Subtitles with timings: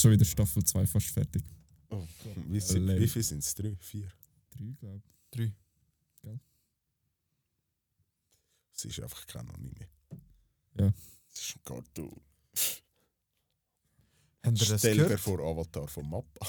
[0.00, 1.42] Schon wieder Staffel 2 fast fertig.
[1.90, 2.06] Oh,
[2.48, 3.54] wie, sind, wie viel sind es?
[3.54, 3.76] Drei?
[3.80, 4.08] Vier?
[4.50, 5.52] Drei, glaube Drei.
[8.78, 9.88] Es ist einfach kein Anime.
[10.78, 10.92] Ja.
[11.34, 12.20] Es ist ein Cartoon.
[14.44, 16.46] Habt ihr das Stell dir vor Avatar vom Mappa.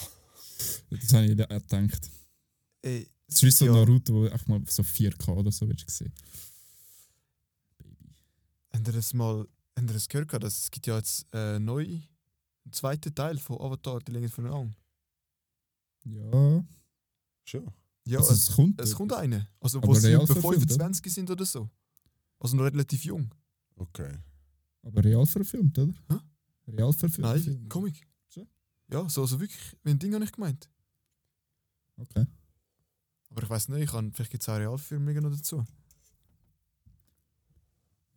[0.91, 0.99] ich.
[1.01, 2.11] Das habe ich gedacht.
[2.83, 3.71] Ey, Es ist so Ja.
[3.71, 6.13] Naruto, wo einfach mal so 4K oder so wirst du sehen.
[7.79, 8.13] Baby.
[8.73, 10.31] habt ihr das mal habt ihr das gehört?
[10.43, 11.99] dass Es gibt ja jetzt äh, neu
[12.65, 14.75] einen zweiten Teil von Avatar, die Länge von der Augen.
[16.05, 16.63] Ja.
[17.43, 17.71] Schon.
[18.05, 18.81] Ja, also, es, es kommt.
[18.81, 19.47] es kommt eine.
[19.59, 20.75] Also, wo sie etwa verfilmt, oder?
[20.75, 21.69] 25 sind oder so.
[22.39, 23.33] Also noch relativ jung.
[23.75, 24.17] Okay.
[24.81, 25.93] Aber real verfilmt, oder?
[26.09, 26.19] Hä?
[26.67, 27.29] Real verfilmt.
[27.29, 27.69] Nein, Film.
[27.69, 28.07] Comic.
[28.29, 28.47] So?
[28.91, 30.69] Ja, so also wirklich, wenn Ding habe ich gemeint.
[31.97, 32.25] Okay.
[33.29, 35.63] Aber ich weiß nicht, ich kann, vielleicht gibt es auch Realfilme noch dazu.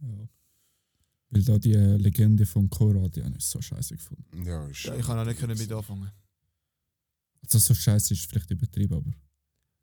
[0.01, 0.29] Ja.
[1.34, 4.45] Weil da die Legende von Korra, die habe ich so scheiße gefunden.
[4.45, 6.10] Ja, ist Ja, ich kann auch nicht können mit anfangen.
[7.43, 9.12] Also so scheiße ist vielleicht übertrieben, aber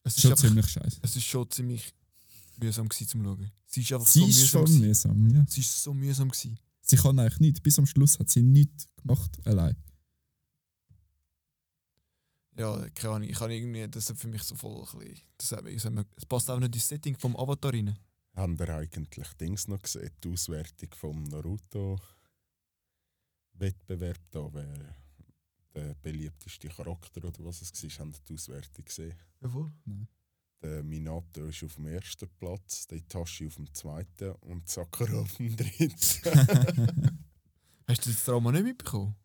[0.04, 1.00] Es ist, schon einfach, ziemlich scheiße.
[1.02, 1.94] es ist schon ziemlich
[2.58, 3.52] mühsam gewesen zum Schauen.
[3.66, 4.48] Sie ist einfach Sie so ist mühsam.
[4.48, 4.88] schon gewesen.
[4.88, 5.46] mühsam, ja.
[5.50, 6.60] Sie ist so mühsam gewesen.
[6.82, 7.64] Sie kann eigentlich nicht.
[7.64, 9.76] Bis am Schluss hat sie nichts gemacht allein.
[12.58, 13.30] Ja, keine Ahnung.
[13.30, 16.50] Ich kann irgendwie, das ist für mich so voll ein bisschen, das, mich- das passt
[16.50, 17.98] auch nicht ins Setting vom Avatar rein.
[18.40, 20.12] Haben ihr eigentlich Dings noch gesehen?
[20.24, 24.96] Die Auswertung vom Naruto-Wettbewerb da, wer
[25.76, 29.14] der beliebteste Charakter oder was es war, haben die Auswertung gesehen?
[29.42, 29.74] Jawohl.
[30.62, 35.36] Der Minato ist auf dem ersten Platz, der Itachi auf dem zweiten und Sakura auf
[35.36, 36.00] dem dritten.
[37.90, 39.18] Hast du das Trauma nicht mitbekommen?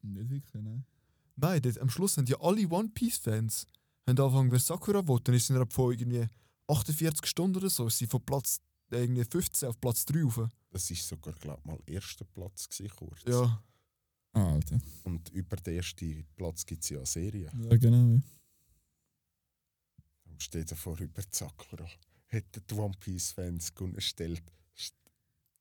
[0.00, 0.86] nicht wirklich, nein.
[1.36, 3.66] Nein, dort, am Schluss haben ja alle One Piece-Fans
[4.06, 5.20] haben angefangen, wer Sakura will.
[5.22, 6.26] Dann ist sie innerhalb von irgendwie
[6.72, 10.48] 48 Stunden oder so, ist sie von Platz äh, irgendwie 15 auf Platz 3 rauf.
[10.70, 13.22] Das war sogar, glaube ich, mal erster Platz gewesen, kurz.
[13.26, 13.62] Ja.
[14.34, 14.78] Ah, Alter.
[15.04, 17.50] Und über den ersten Platz gibt es ja eine Serie.
[17.70, 18.14] Ja, genau.
[18.14, 18.22] Ja.
[20.24, 21.86] Dann steht davor über Sakura.
[22.26, 24.42] Hätten die One Piece-Fans gestellt,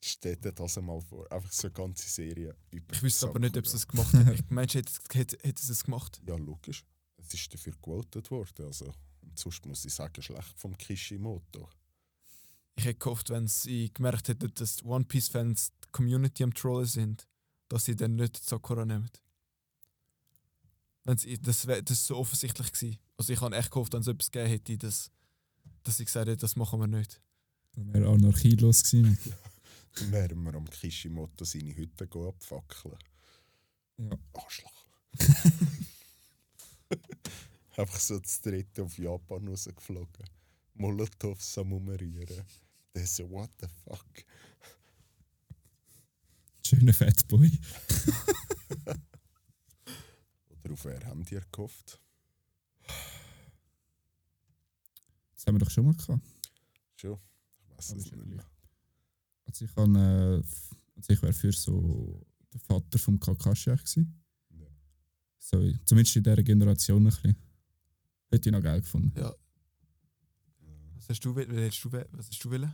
[0.03, 1.29] steht dir das einmal vor.
[1.31, 4.33] Einfach so eine ganze Serie über Ich wüsste aber nicht, ob sie es gemacht haben.
[4.33, 6.21] Ich meinst, hätte, hätte, hätte sie es gemacht?
[6.25, 6.83] Ja, logisch.
[7.17, 8.65] Es ist dafür gewotet worden.
[8.65, 8.93] Also.
[9.35, 11.69] Sonst muss ich sagen, schlecht vom Kishimoto.
[12.75, 17.27] Ich hätte gehofft, wenn sie gemerkt hätten, dass One Piece-Fans die Community am Trollen sind,
[17.67, 19.09] dass sie dann nicht Sakura nehmen.
[21.03, 22.99] Wenn sie, das wäre das so offensichtlich gewesen.
[23.17, 25.11] Also ich habe echt gehofft, wenn es etwas gegeben hätte, dass,
[25.83, 27.21] dass sie gesagt hätten, das machen wir nicht.
[27.73, 29.17] Dann wäre Anarchie los gewesen.
[29.95, 32.97] Dann wären wir am Kishimoto seine Hütte gehen abfackeln.
[33.97, 34.17] Ja.
[34.33, 34.85] Arschloch.
[37.77, 40.25] Einfach so das dritte auf Japan rausgeflogen.
[40.73, 42.45] Molotovs am Umrühren.
[42.93, 44.25] Der so, what the fuck?
[46.65, 47.49] Schöner Fatboy.
[50.49, 52.01] Oder auf wer haben die gehofft?
[55.33, 56.21] Das haben wir doch schon mal gehabt.
[56.95, 57.17] Schon?
[57.63, 58.45] Ich weiß es nicht mehr.
[59.45, 60.41] Also ich, kann, äh,
[60.95, 64.21] also ich wäre für so der Vater vom Kakashi gewesen.
[64.49, 64.67] Ja.
[65.39, 67.50] So, zumindest in dieser Generation ein bisschen.
[68.31, 69.13] Hätte ich noch geil gefunden.
[69.19, 69.33] Ja.
[70.95, 72.73] Was hast du, was hast du, was hast du wollen?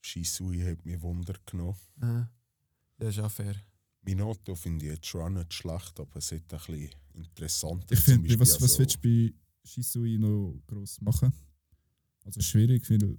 [0.00, 1.76] Shisui hat mich Wunder genommen.
[2.00, 3.02] Äh.
[3.02, 3.56] Ja, ist auch fair.
[4.02, 7.90] Minato finde ich jetzt schon auch nicht schlecht, aber es ist ein bisschen interessant.
[7.90, 9.34] Ich finde, was, was willst du bei
[9.64, 11.32] Shisui noch gross machen?
[12.24, 13.18] Also schwierig, weil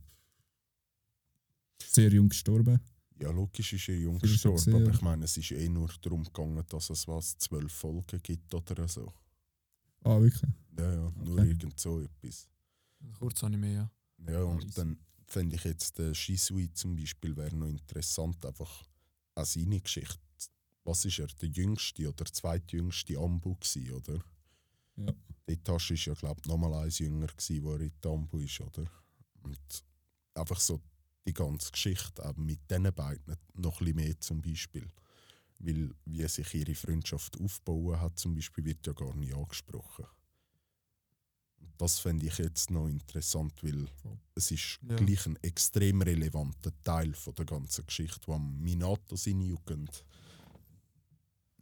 [1.84, 2.80] sehr jung gestorben.
[3.20, 5.70] Ja, logisch ist er jung Viel schon gestorben, gesehen, aber ich meine, es ist eh
[5.70, 9.12] nur darum gegangen, dass es was, zwölf Folgen gibt oder so.
[10.04, 10.52] Ah, wirklich?
[10.78, 11.48] Ja, ja, nur Okay.
[11.50, 12.48] irgend so etwas.
[13.20, 13.92] Kurz Anime, ja.
[14.30, 18.84] Ja, und dann fände ich jetzt der Shisui zum Beispiel wäre noch interessant, einfach
[19.36, 20.20] auch seine Geschichte.
[20.84, 24.20] Was ist er, der jüngste oder zweitjüngste Ambu gsi, oder?
[24.96, 25.14] Ja.
[25.48, 28.40] Der Tasche ist ja, glaube ich, nochmal eins jünger gsi, wo er in die Ambu
[28.40, 28.86] ist, oder?
[29.44, 29.60] Und
[30.34, 30.80] einfach so
[31.28, 34.88] die ganze Geschichte, eben mit diesen beiden noch ein mehr zum Beispiel.
[35.60, 40.06] Weil wie sich ihre Freundschaft aufbauen hat, zum Beispiel, wird ja gar nicht angesprochen.
[41.78, 43.88] Das fände ich jetzt noch interessant, weil
[44.36, 44.96] es ist Ja.
[44.96, 50.04] gleich ein extrem relevanter Teil von der ganzen Geschichte, wo Minato seine Jugend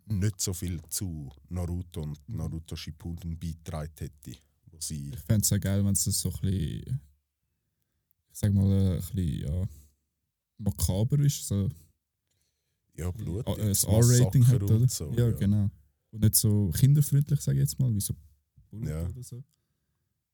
[0.08, 4.38] nicht so viel zu Naruto und Naruto Shippuden beitragen hätte.
[4.68, 7.02] Wo sie, Ich fände es auch geil, wenn es so ein bisschen,
[8.36, 9.68] ich sag mal, äh, ein bisschen ja,
[10.58, 11.48] makaber ist.
[11.48, 11.70] So,
[12.98, 14.86] ja, Blut, äh, das R-Rating hat, oder?
[14.90, 15.72] So, ja, genau.
[16.12, 18.14] Und nicht so kinderfreundlich, sage ich jetzt mal, wie so
[18.70, 19.08] Boruto Ja.
[19.08, 19.42] oder so.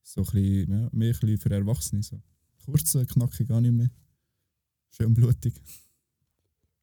[0.02, 2.02] So ein bisschen, ja, mehr ein bisschen für Erwachsene.
[2.02, 2.20] So.
[2.64, 3.90] Kurz, äh, knackig, gar nicht mehr.
[4.90, 5.54] Schön blutig.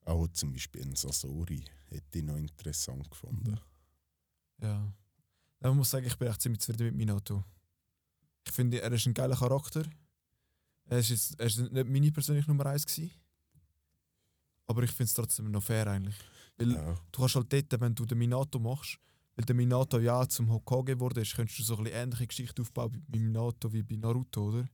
[0.05, 3.59] Auch zum Beispiel ein Sasori hätte ich noch interessant gefunden.
[4.61, 4.93] Ja.
[5.61, 5.69] ja.
[5.69, 7.43] Ich muss sagen, ich bin echt ziemlich zufrieden mit Minato.
[8.47, 9.83] Ich finde, er ist ein geiler Charakter.
[10.89, 13.11] Er ist, jetzt, er ist nicht meine persönliche Nummer 1 gewesen.
[14.65, 16.17] Aber ich finde es trotzdem noch fair eigentlich.
[16.57, 18.99] Weil Ja, du kannst halt dort, wenn du den Minato machst,
[19.35, 22.61] weil der Minato ja zum Hokage geworden ist, könntest du so ein bisschen ähnliche Geschichte
[22.61, 24.67] aufbauen bei Minato wie bei Naruto, oder?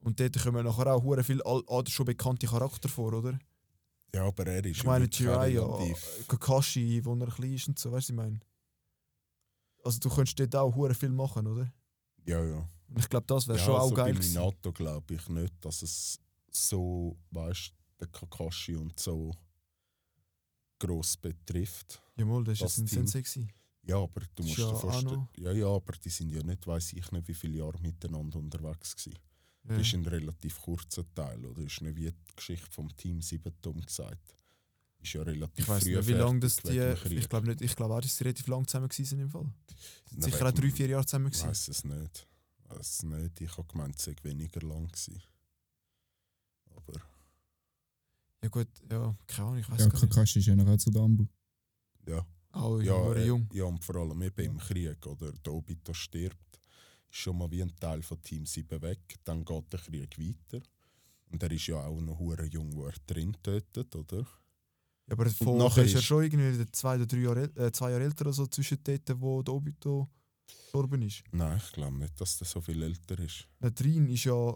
[0.00, 3.38] Und dort kommen nachher auch hure viel all, schon bekannte Charakter vor, oder?
[4.14, 5.66] ja, aber er ist Ich meine, Jiraiya,
[6.28, 8.40] Kakashi, wo er klein ist und so, weißt du, ich meine?
[9.84, 11.72] Also du könntest dort auch hure viel machen, oder?
[12.26, 12.68] Ja, ja.
[12.98, 14.20] Ich glaube, das wäre ja, schon auch also geil Bei.
[14.20, 16.18] Minato glaube ich nicht, dass es
[16.50, 19.32] so, weißt der Kakashi und so
[20.78, 22.02] gross betrifft.
[22.16, 22.86] Ja, mal, das war ein.
[22.86, 23.22] Sensei.
[23.84, 25.28] Ja, aber du musst ja dir vorstellen.
[25.36, 28.94] Ja, ja, aber die sind ja nicht, weiß ich nicht, wie viele Jahre miteinander unterwegs
[28.96, 29.18] gewesen.
[29.64, 29.76] Ja.
[29.76, 31.62] Das ist ein relativ kurzer Teil, oder?
[31.62, 34.34] Das ist nicht wie die Geschichte vom Team Siebentum gesagt.
[35.00, 36.78] Ist ja relativ Ich weiß nicht, wie lange das die.
[37.16, 38.88] Ich glaube nicht, ich glaube auch, dass sie relativ lang zusammen
[39.20, 39.52] im Fall.
[40.12, 41.48] Na, Sicher auch drei, vier Jahre zusammen Ich gewesen.
[41.48, 42.26] weiß es nicht.
[42.80, 43.40] Es nicht.
[43.40, 45.22] Ich habe gemeint, es sei weniger lang gewesen.
[46.74, 46.94] Aber
[48.42, 50.10] Ja gut, ja, keine Ahnung, ich weiß Ja, gar nicht.
[50.12, 51.26] Kakashi ist ja noch auch zu Dambu.
[52.06, 52.26] ja.
[52.54, 53.48] Oh, Ja, ja, äh, jung.
[53.54, 55.32] ja, und vor allem eben im Krieg, oder?
[55.32, 56.60] Der Obito stirbt,
[57.10, 59.00] ist schon mal wie ein Teil von Team 7 weg.
[59.24, 60.62] Dann geht der Krieg weiter.
[61.30, 64.20] Und er ist ja auch noch hure jung, wo er drin tötet, oder?
[65.06, 68.04] Ja, aber von, nachher ist er schon irgendwie zwei oder drei Jahre, äh, zwei Jahre
[68.04, 70.10] älter oder so zwischen dort, wo der Obito
[70.56, 71.22] gestorben ist.
[71.32, 73.46] Nein, ich glaube nicht, dass der so viel älter ist.
[73.60, 74.52] Der Drin ist ja.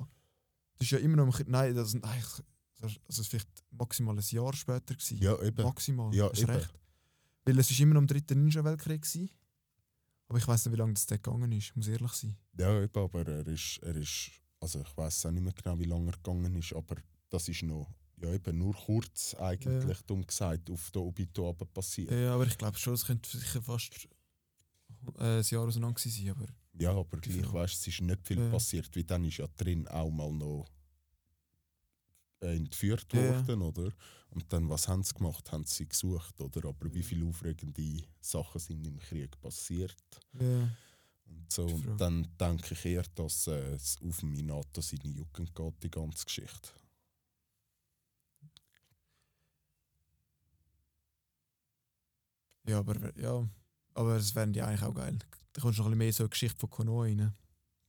[0.79, 1.51] Das ist ja immer noch im.
[1.51, 2.45] Nein, das ist eigentlich.
[2.83, 5.19] Also es ist vielleicht maximal ein Jahr später gewesen.
[5.19, 5.65] Ja, eben.
[5.65, 6.15] Maximal.
[6.15, 6.51] Ja, hast eben.
[6.51, 6.75] recht.
[7.45, 9.31] Weil es ist immer noch im dritten Ninja-Weltkrieg.
[10.29, 12.37] Aber ich weiß nicht, wie lange das dort gegangen ist, muss ehrlich sein.
[12.59, 15.85] Ja, eben, aber er ist, er ist also ich weiß auch nicht mehr genau, wie
[15.85, 16.97] lange er gegangen ist, aber
[17.31, 22.11] das ist noch, ja eben nur kurz eigentlich, dumm gesagt, auf der Obito passiert.
[22.11, 24.09] Ja, aber ich glaube schon, es könnte sicher fast
[25.19, 26.31] äh, ein Jahr auseinander sein.
[26.31, 26.47] Aber
[26.79, 28.51] Ja, aber gleich, weißt es ist nicht viel Ja.
[28.51, 30.67] passiert, weil dann ist ja drin auch mal noch
[32.41, 33.47] äh, entführt Ja, ja.
[33.49, 33.93] worden, oder?
[34.31, 35.51] Und dann, was haben sie gemacht?
[35.53, 36.69] Haben sie gesucht, oder?
[36.69, 39.97] Aber wie viele aufregende Sachen sind im Krieg passiert?
[40.39, 40.69] ja.
[41.29, 41.67] Und so.
[41.67, 46.25] Und dann denke ich eher, dass äh, es auf Minato seine Jugend geht, die ganze
[46.25, 46.71] Geschichte.
[52.65, 53.49] ja, aber, ja.
[53.97, 55.19] Aber es wären ja eigentlich auch geil.
[55.53, 57.35] Da kommst du noch ein bisschen mehr so eine Geschichte von Konoha rein.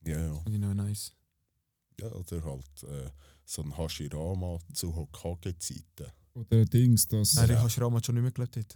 [0.04, 0.34] Ja, ja.
[0.40, 1.14] Finde ich noch nice.
[2.00, 3.10] ja oder halt äh,
[3.44, 6.12] so ein Hashirama zu Hokage-Zeiten.
[6.34, 7.34] Oder Dings, das.
[7.34, 7.54] Nein, Ja.
[7.56, 8.74] der Hashirama hat schon nicht mehr gelebt dort.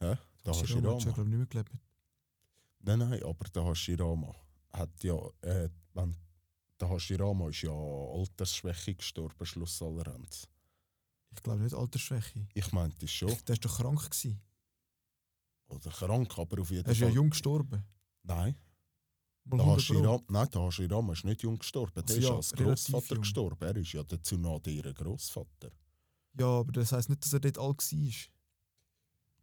[0.00, 0.18] Der
[0.54, 1.72] Hashirama hat schon, glaube ich, nicht mehr gelebt.
[2.80, 4.34] Nein, nein, aber der Hashirama
[4.72, 6.16] hat ja, äh, wenn,
[6.80, 10.18] der Hashirama ist ja an Altersschwäche gestorben, Schluss aller.
[11.34, 12.46] Ich glaube nicht Altersschwäche.
[12.54, 14.00] Ich meinte schon, Der war doch krank.
[14.10, 14.40] Gewesen.
[15.72, 17.14] Oder krank, aber auf jeden Er ist ja Fall.
[17.14, 17.84] jung gestorben.
[18.22, 18.56] Nein,
[19.44, 19.94] Mal der 100 Pro.
[19.94, 23.64] Hashirama, nein, der Hashirama ist nicht jung gestorben, der Also ist ja, als Großvater gestorben.
[23.64, 25.70] Er ist ja der Tsunade ihr Großvater.
[26.38, 28.12] Ja, aber das heisst nicht, dass er dort alt war.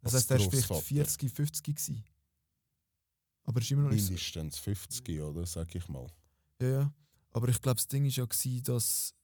[0.02, 0.82] Das Als heisst, er war vielleicht Grossvater.
[0.86, 2.04] 40, 50 gewesen.
[3.44, 3.90] Aber er ist immer noch.
[3.90, 5.46] Mindestens 50, oder?
[5.46, 6.06] Sag ich mal.
[6.60, 6.94] Ja, ja.
[7.32, 9.14] Aber ich glaube, das Ding war ja, gewesen, dass.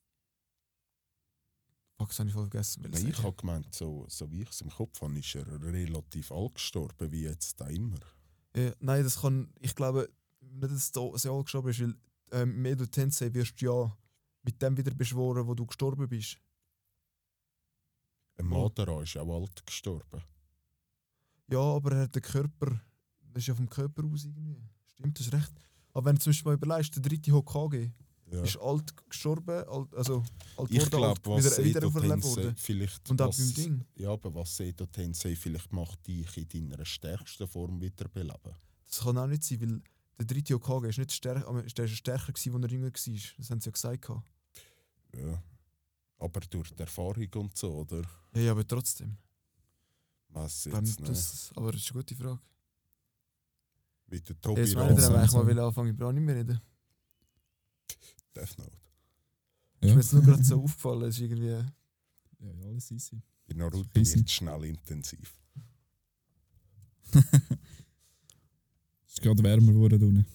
[1.99, 2.87] Fuck, das habe ich voll vergessen.
[2.91, 6.31] Nein, ich habe gemeint, so, so wie ich es im Kopf habe, ist er relativ
[6.31, 7.99] alt gestorben, wie jetzt da immer.
[8.55, 9.51] Ja, nein, das kann.
[9.61, 11.95] Ich glaube nicht, dass es so alt gestorben ist, weil
[12.33, 13.97] ähm, im Edo Tensei wirst du ja
[14.43, 16.39] mit dem wieder beschworen, wo du gestorben bist.
[18.39, 18.47] Ein.
[18.47, 20.23] Madara ist auch alt gestorben.
[21.49, 22.81] Ja, aber er hat den Körper.
[23.33, 24.61] Das ist ja vom Körper aus irgendwie.
[24.87, 25.53] Stimmt, das ist recht.
[25.93, 27.93] Aber wenn du zum Beispiel mal überlegst, der dritte Hokage
[28.31, 28.43] Ja.
[28.43, 30.25] ist alt gestorben, alt, also
[30.57, 33.09] alt Ich glaube, was wieder, wieder vielleicht.
[33.09, 33.85] Und auch was, beim Ding.
[33.95, 38.55] Ja, aber was Edo Tensei vielleicht macht, dich in deiner stärksten Form wiederbeleben.
[38.87, 39.81] Das kann auch nicht sein, weil
[40.19, 43.35] der dritte Hokage ist nicht stärker, der ist stärker gewesen, als er jünger war.
[43.39, 44.09] Das haben sie ja gesagt.
[45.15, 45.43] Ja.
[46.19, 48.03] Aber durch die Erfahrung und so, oder?
[48.35, 49.17] Ja, ja, aber trotzdem.
[50.31, 51.09] Was jetzt nicht.
[51.09, 52.41] das, aber das ist eine gute Frage.
[54.09, 55.47] Wie der Tobi Jetzt meine ich, dann Rasen eigentlich mal so.
[55.47, 56.61] will anfangen über Anime reden.
[58.37, 58.71] Death Note.
[59.81, 59.95] Ist Ja.
[59.95, 61.47] mir jetzt nur gerade so aufgefallen, es ist irgendwie.
[61.49, 61.73] ja,
[62.41, 63.21] ja, alles easy.
[63.49, 64.17] Bei Naruto Easy.
[64.19, 65.41] wird schnell intensiv.
[67.13, 67.15] Es
[69.09, 70.27] ist gerade wärmer geworden unten.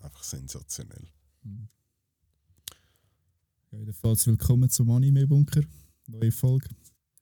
[0.00, 1.08] Einfach sensationell.
[1.42, 1.68] Mhm.
[3.72, 5.62] Ja, jedenfalls willkommen zum Anime-Bunker.
[6.06, 6.68] Neue Folge,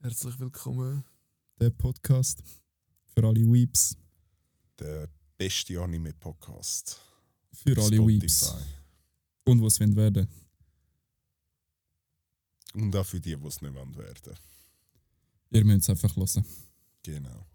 [0.03, 1.03] Herzlich willkommen.
[1.61, 2.43] der Podcast.
[3.07, 3.97] Für alle Weeps.
[4.79, 5.09] Der
[5.45, 5.75] beste
[7.53, 8.55] Für alle Weeps.
[9.45, 10.29] Und was wollen werden.
[12.73, 14.15] Und auch für die, die es nicht werden wollen.
[15.51, 16.45] Ihr müsst es einfach hören.
[17.03, 17.47] Genau.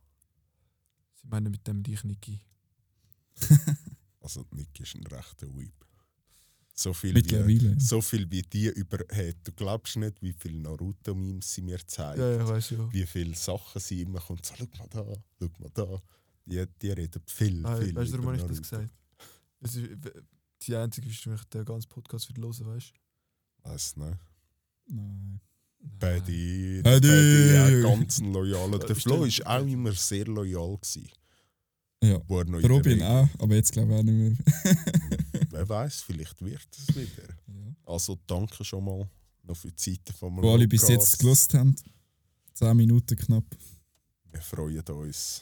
[1.16, 2.40] Sie meinen mit dem dich, Niki.
[4.22, 5.74] Also Nick ist ein rechter Weep.
[6.74, 9.00] So viel, wie, so viel wie die über.
[9.10, 12.22] Hey, du glaubst nicht, wie viele Naruto-Memes sie mir zeigen.
[12.22, 12.94] Ja, ja, weiß ja.
[12.94, 14.46] Wie viele Sachen sie immer kommt.
[14.46, 15.06] So, schau mal da,
[15.40, 16.02] schau mal da.
[16.50, 17.96] Die, die reden viel, Ah, viel.
[17.96, 18.90] weißt du, warum habe ich das gesagt?
[19.60, 19.90] Das ist
[20.66, 22.94] die einzige, die mich den ganzen Podcast wieder hören, weißt
[23.64, 24.18] Weiss nicht.
[24.88, 25.40] Nein.
[25.80, 25.90] du?
[26.00, 27.08] Paddy, Paddy.
[27.08, 28.80] Paddy, ja, ganz ein loyaler.
[28.80, 31.10] Der Flo ist auch immer sehr loyal gewesen.
[32.04, 32.12] Ja.
[32.28, 34.38] Er Robin auch, aber jetzt glaube ich auch nicht mehr.
[35.52, 37.28] Wer weiß, vielleicht wird es wieder.
[37.48, 37.76] ja.
[37.86, 39.10] Also danke schon mal
[39.44, 41.76] noch für die Zeiten von Wo alle bis jetzt gelost haben.
[42.54, 43.46] 10 Minuten knapp.
[44.32, 45.42] Wir freuen uns,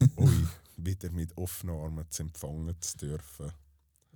[0.16, 3.50] euch wieder mit offenen Armen zu empfangen zu dürfen.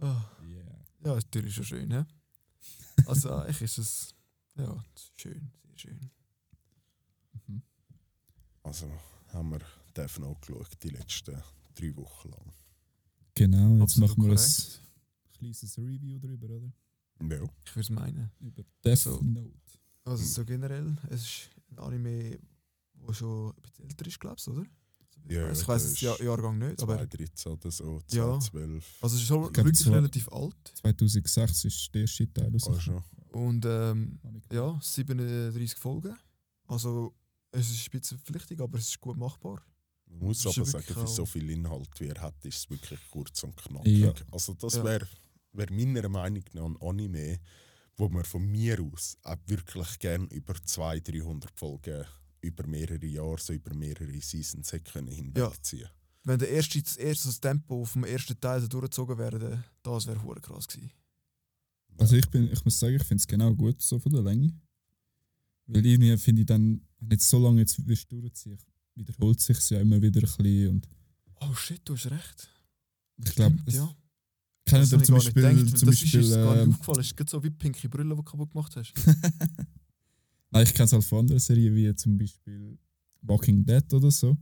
[0.00, 0.84] Ah, Yeah.
[1.04, 2.04] ja, ist natürlich schon schön, hä?
[3.06, 4.14] Also eigentlich ist es
[4.56, 6.10] ja ist schön, sehr schön.
[7.46, 7.62] Mhm.
[8.62, 8.90] Also
[9.32, 9.60] haben wir
[9.96, 11.42] Devon auch geschaut, die letzten
[11.74, 12.52] drei Wochen lang.
[13.34, 14.80] Genau, jetzt Absolut machen wir korrekt.
[15.24, 16.72] ein kleines Review darüber, oder?
[17.22, 18.30] Ja, Ich würde es meinen.
[18.40, 19.20] Über Death So.
[19.22, 19.54] Note.
[20.04, 22.38] Also so generell, es ist ein Anime,
[22.94, 24.66] der schon ein bisschen älter ist, glaubst du, oder?
[25.28, 28.38] Ich Ja, weiss- ich weiß den ist Jahr, Jahrgang nicht, aber 2013 oder so, Ja.
[28.40, 28.98] 2012.
[29.00, 30.72] also es ist schon wirklich zwei- relativ alt.
[30.74, 32.66] 2006 ist der erste Teil raus.
[32.68, 33.02] Auch schon.
[33.32, 34.18] Und ähm,
[34.52, 36.16] ja, 37 Folgen.
[36.66, 37.14] Also
[37.52, 39.62] es ist ein bisschen verpflichtig, aber es ist gut machbar.
[40.06, 43.42] Man muss aber sagen, für so viel Inhalt, wie er hat, ist es wirklich kurz
[43.44, 43.98] und knackig.
[44.00, 44.12] Ja.
[44.32, 44.84] Also das Ja.
[44.84, 45.06] wäre
[45.52, 47.38] wär meiner Meinung nach ein Anime,
[47.96, 52.04] wo man von mir aus auch wirklich gerne über 200, 300 Folgen
[52.40, 55.88] über mehrere Jahre, so über mehrere Seasons hätte können hinwegziehen
[56.24, 60.22] Wenn der erste, das erste das Tempo vom ersten Teil so durchgezogen wäre, das wäre
[60.22, 60.90] hure krass gewesen.
[61.98, 64.52] Also ich bin, ich muss sagen, ich finde es genau gut so von der Länge.
[65.66, 68.58] Weil irgendwie finde ich dann, wenn du jetzt so lange jetzt wirst durchziehen,
[68.94, 70.68] wiederholt sich ja immer wieder ein bisschen.
[70.68, 70.88] Und
[71.40, 72.48] Oh shit, du hast recht.
[73.24, 73.94] ich glaube, ja.
[74.64, 77.00] ich zum Beispiel, gedacht, zum das ist uns gar nicht ähm, aufgefallen.
[77.00, 78.92] Es ist so wie Pinky Brille, die du kaputt gemacht hast.
[80.50, 82.78] Nein, ich kenne es halt von anderen Serien, wie zum Beispiel
[83.22, 84.36] Walking Dead oder so,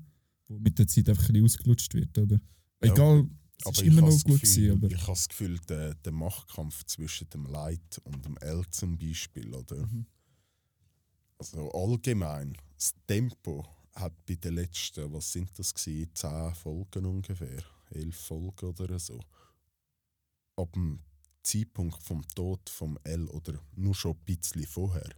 [0.46, 2.40] wo mit der Zeit einfach ein bisschen ausgelutscht wird, oder?
[2.82, 5.12] Ja, Egal, es Aber ist ich immer habe noch das gut Gefühl, gewesen, ich habe
[5.12, 9.86] das Gefühl, der, der Machtkampf zwischen dem Light und dem L zum Beispiel, oder?
[9.86, 10.06] Mhm.
[11.38, 17.62] Also allgemein, das Tempo hat bei den letzten, was sind das gewesen, 10 Folgen ungefähr,
[17.90, 19.20] 11 Folgen oder so.
[20.56, 21.00] Ab dem
[21.42, 25.08] Zeitpunkt vom Tod vom L oder nur schon ein bisschen vorher,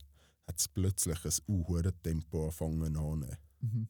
[0.51, 3.37] hat es plötzlich ein unhuren Tempo angefangen anzunehmen.
[3.61, 3.89] Mhm.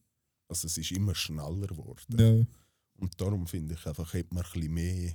[0.48, 2.18] Also es ist immer schneller geworden.
[2.18, 2.46] Ja,
[3.00, 5.14] Und darum finde ich einfach, hätte man ein bisschen mehr,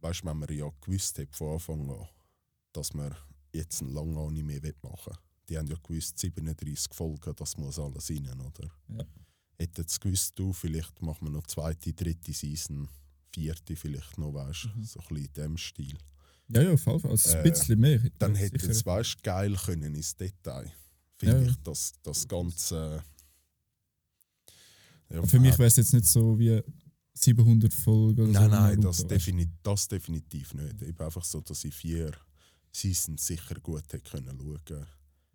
[0.00, 2.08] weißt du, wenn man ja gewusst hat von Anfang an,
[2.72, 3.14] dass man
[3.52, 5.18] jetzt ein langes Anime machen will.
[5.48, 8.68] Die haben ja gewusst, 37 Folgen, das muss alles rein, oder?
[8.88, 9.04] Ja.
[9.58, 12.88] Hätten sie gewusst, du, vielleicht machen wir noch zweite, dritte Season,
[13.32, 14.84] vierte vielleicht noch, weißt du, Mhm.
[14.84, 15.98] so ein bisschen in dem Stil.
[16.48, 17.00] Ja, ja, Fall.
[17.04, 18.00] Also ein Äh, bisschen mehr.
[18.18, 20.70] Dann ja, hätte es, weißt geil können ins Detail.
[21.16, 21.48] Finde Ja, ja.
[21.50, 23.02] ich, das, das Ganze.
[25.10, 26.60] Ja, Aber Für mich äh, wäre es jetzt nicht so wie
[27.14, 28.40] 700 Folgen oder so.
[28.40, 30.82] Nein, nein, das, defini das definitiv nicht.
[30.82, 32.12] Eben einfach so, dass ich vier
[32.72, 34.86] Seasons sicher gut hätte können schauen.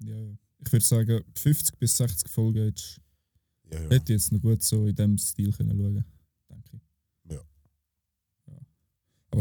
[0.04, 0.38] Ja, ja.
[0.64, 3.02] Ich würde sagen, 50 bis 60 Folgen hättest-
[3.72, 3.90] Ja, ja.
[3.90, 6.06] hätte ich jetzt noch gut so in dem Stil können schauen
[6.50, 7.32] denke ich.
[7.32, 7.42] Ja.
[8.48, 8.60] ja.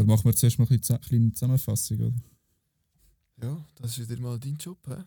[0.01, 2.13] Aber machen wir zuerst mal ein eine kleine Zusammenfassung, oder?
[3.43, 4.79] Ja, das ist wieder mal dein Job.
[4.87, 5.03] Hä?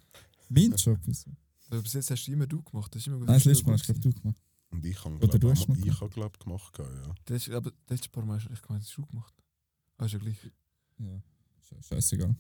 [0.49, 1.27] Mein Job ist
[1.69, 2.95] Also bis jetzt hast du immer du gemacht.
[2.95, 3.27] Das ist immer gut.
[3.27, 4.43] Nein, das ist letzte Mal immer hast du du gemacht.
[4.71, 7.15] Und ich habe, Oder glaube du hast mal ich, habe, glaub, gemacht, ja.
[7.25, 9.35] Das Aber das letzte paar Mal hast du echt gemeint, das hast du gemacht.
[9.99, 10.37] Ah, ist ja gleich.
[10.99, 11.23] Ja,
[11.61, 12.37] sche- scheißegal.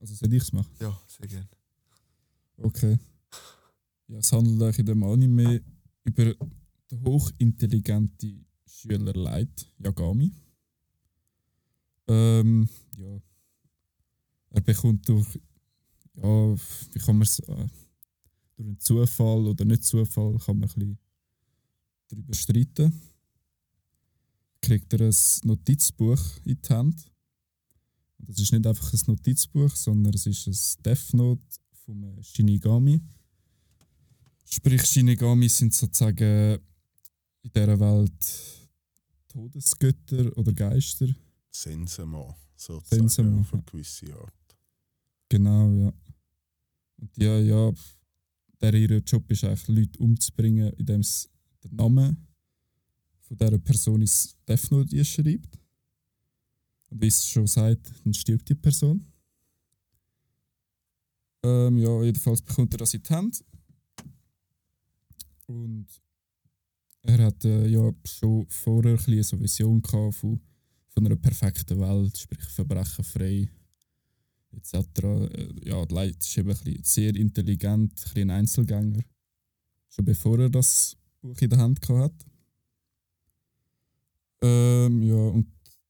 [0.00, 0.74] Also soll ich es machen?
[0.80, 1.48] Ja, sehr gerne.
[2.56, 2.98] Okay.
[4.08, 5.62] Ja, es handelt eigentlich in dem Anime
[6.04, 6.34] über
[6.90, 10.32] den hochintelligenten Schüler Light, Yagami.
[12.08, 13.20] Ähm, ja.
[14.50, 15.40] Er bekommt durch,
[16.14, 16.54] ja,
[16.92, 17.68] wie kann man es, äh,
[18.56, 20.98] durch einen Zufall oder nicht Zufall, kann man ein bisschen
[22.08, 23.00] darüber streiten.
[24.60, 25.14] Kriegt er ein
[25.44, 27.12] Notizbuch in die Hand.
[28.18, 31.42] Und das ist nicht einfach ein Notizbuch, sondern es ist ein Death Note
[31.84, 33.00] vom Shinigami.
[34.44, 36.58] Sprich, Shinigami sind sozusagen
[37.42, 38.63] in dieser Welt
[39.34, 41.08] Todesgötter oder Geister.
[41.50, 44.56] Sensema, sozusagen, Sensema, auf eine gewisse Art.
[45.28, 45.92] Genau, ja.
[46.96, 47.72] Und ja, ja,
[48.60, 51.26] der ihr Job ist eigentlich Leute umzubringen, indem sie
[51.64, 52.28] den Namen
[53.22, 55.58] von dieser Person ins Death Note schreibt.
[56.90, 59.04] Und wie es schon sagt, dann stirbt die Person.
[61.42, 63.44] Ähm, ja, jedenfalls bekommt er das in die Hand.
[65.46, 66.03] Und
[67.04, 72.40] er hat äh, ja schon vorher ein eine Vision von, von einer perfekten Welt, sprich
[72.40, 73.48] verbrechenfrei
[74.52, 74.74] etc.
[75.02, 79.02] Äh, ja, die Leute ist eben ein sehr intelligent, ein, bisschen ein Einzelgänger.
[79.90, 82.26] Schon bevor er das Buch in der Hand gehabt hat.
[84.42, 85.46] Ähm, ja, und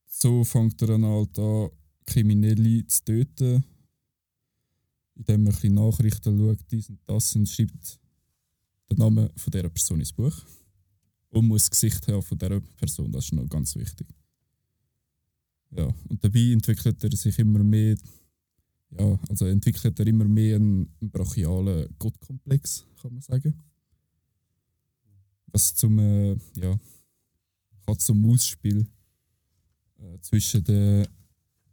[0.06, 1.70] so fängt er dann halt an,
[2.06, 3.64] Kriminelle zu töten,
[5.14, 7.98] indem er ein Nachrichten schaut, dies und das, und schreibt
[8.90, 10.34] den Namen von dieser Person ins Buch.
[11.34, 14.06] Und muss das Gesicht haben von dieser Person, das ist noch ganz wichtig.
[15.70, 17.96] Ja, und dabei entwickelt er sich immer mehr,
[18.96, 23.54] ja, also entwickelt er immer mehr einen, brachialen Gottkomplex, kann man sagen.
[25.46, 26.78] Was zum, äh, ja,
[27.86, 28.86] hat zum Ausspiel
[29.98, 31.08] äh, zwischen, der,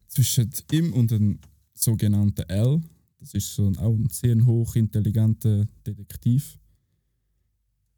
[0.08, 1.39] zwischen ihm und dem
[1.75, 2.82] sogenannten L.
[3.20, 6.58] Das ist so ein, auch ein sehr hochintelligenter Detektiv.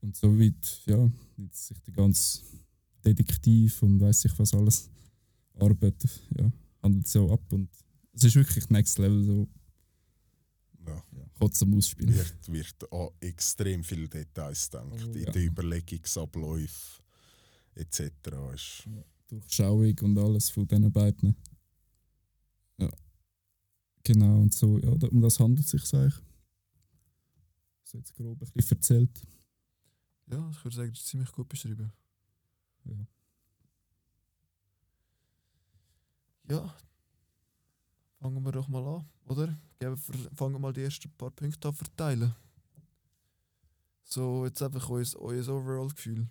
[0.03, 1.09] Und so weit, ja,
[1.51, 2.41] sich der ganze
[3.05, 4.89] Detektiv und weiß ich was alles
[5.57, 7.41] arbeitet, ja, handelt so ab.
[7.53, 7.69] Und
[8.11, 9.47] es ist wirklich Next Level, so
[10.85, 11.01] Ja.
[11.13, 12.13] ja, hat zum Ausspiel.
[12.13, 14.91] Wird, wird an extrem viele Details gedacht.
[14.91, 15.31] Oh, in ja.
[15.31, 17.05] den Überlegungsabläufen
[17.75, 18.01] etc.
[18.53, 18.89] Ist,
[19.27, 21.33] Durchschauung und alles von diesen beiden.
[22.77, 22.89] Ja.
[24.03, 26.21] Genau, und so, ja, um das handelt es sich eigentlich.
[27.85, 29.27] So jetzt grob ein bisschen erzählt.
[30.27, 31.91] Ja, ich würde sagen, das ist ziemlich gut beschrieben.
[32.85, 33.07] Ja.
[36.49, 36.75] Ja.
[38.19, 39.57] Fangen wir doch mal an, oder?
[40.35, 42.35] Fangen wir mal die ersten paar Punkte an verteilen.
[44.03, 46.27] So, jetzt einfach euer, euer Overall-Gefühl.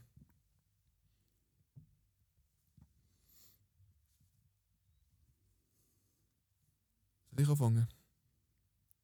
[7.30, 7.88] Soll ich anfangen?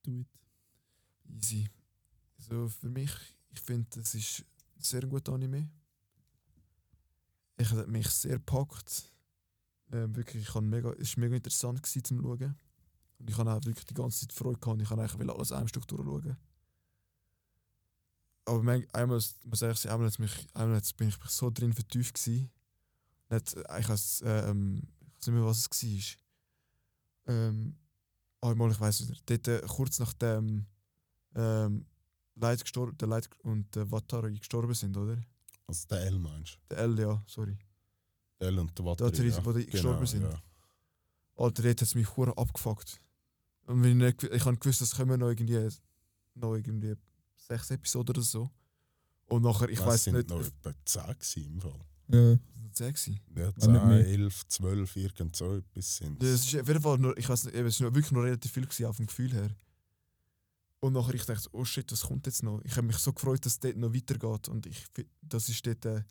[0.02, 0.28] Do it.
[1.28, 1.68] Easy.
[2.38, 3.10] Also für mich,
[3.50, 4.44] ich finde, es ist
[4.80, 5.70] sehr guter Anime.
[7.56, 9.12] Ich hat mich sehr gepackt.
[9.90, 12.56] Ähm, wirklich, ich mega, es war mega interessant gewesen, zum Schauen.
[13.18, 15.50] Und ich habe auch wirklich die ganze Zeit Freude gehabt und ich habe eigentlich alles
[15.50, 16.36] in einem Stück durchschauen.
[18.44, 22.50] Aber man, einmal, muss ich sagen, einmal, mich, einmal bin ich so drin vertieft gewesen.
[23.30, 24.82] Nicht, äh, ich weiß ähm,
[25.20, 25.82] ich nicht mehr, was es
[27.26, 27.34] war.
[27.34, 27.76] Ähm,
[28.40, 30.66] einmal, ich weiß nicht, dort, äh, kurz nachdem
[31.34, 31.86] ähm,
[32.40, 35.18] Leute gestorben, der Leute und der Watari gestorben sind, oder?
[35.66, 37.52] also der L meinst Der L, ja, sorry.
[37.52, 37.58] du?
[38.40, 39.44] Der L und der Der Watteri, Watari, ja.
[39.44, 40.22] wo die gestorben sind.
[40.22, 40.42] Ja.
[41.36, 43.00] Alter, dort hat es mich hure abgefuckt.
[43.66, 45.68] Und wenn ich, nicht, ich habe gewusst, es kommen noch irgendwie,
[46.34, 46.94] noch irgendwie
[47.36, 48.50] sechs Episoden oder so.
[49.28, 51.80] Und nachher, ich weiß sind nicht, noch ich, etwa 10 gewesen im Fall.
[52.10, 52.38] Ja,
[52.72, 53.20] zehn gewesen.
[53.36, 54.06] Ja, nicht 10, mehr.
[54.06, 57.44] 11, 12, irgend so etwas sind Ja, es ist auf jeden Fall nur, ich weiß
[57.44, 59.50] nicht, es ist wirklich noch relativ viel gewesen, auf dem Gefühl her.
[60.80, 62.60] Und nachher ich dachte, oh shit, was kommt jetzt noch?
[62.64, 64.48] Ich habe mich so gefreut, dass es dort noch weitergeht.
[64.48, 64.84] Und ich,
[65.22, 66.02] das ist dort, äh,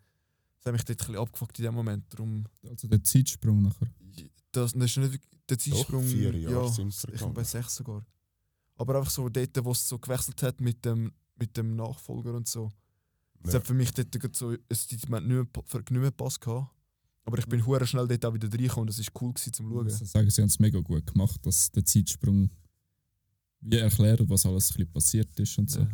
[0.60, 2.06] das hat mich dort ein bisschen abgefuckt in dem Moment.
[2.14, 3.88] Darum, also der Zeitsprung nachher.
[4.52, 7.76] das, das ist nicht wirklich, der Zeitsprung, vier Jahre ja, sind ich bin bei sechs
[7.76, 8.06] sogar.
[8.76, 12.48] Aber einfach so dort, wo es so gewechselt hat mit dem, mit dem Nachfolger und
[12.48, 12.70] so.
[13.44, 13.60] Es Ja.
[13.60, 15.22] hat für mich dort gerade so, es hat nicht mehr,
[16.42, 16.74] gehabt.
[17.24, 19.68] Aber ich bin hure schnell dort auch wieder reingekommen und es war cool gewesen, zum
[19.68, 19.86] Ich Schauen.
[19.86, 22.50] muss sagen, sie haben es mega gut gemacht, dass der Zeitsprung
[23.62, 25.80] wie erklärt, was alles ein bisschen passiert ist und so.
[25.82, 25.90] Ja.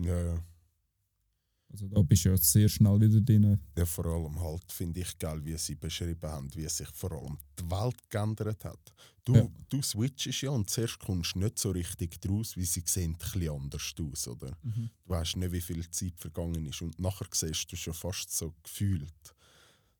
[0.00, 0.44] Ja, ja.
[1.70, 3.58] Also da bist du ja sehr schnell wieder drin.
[3.76, 7.36] Ja, vor allem halt finde ich geil, wie sie beschrieben haben, wie sich vor allem
[7.58, 8.92] die Welt geändert hat.
[9.24, 9.46] Du, Ja.
[9.68, 13.48] du switchst ja und zuerst kommst du nicht so richtig draus, wie sie sehen ein
[13.50, 14.56] anders aus, oder?
[14.62, 18.54] Du weißt nicht, wie viel Zeit vergangen ist und nachher siehst du schon fast so
[18.62, 19.34] gefühlt.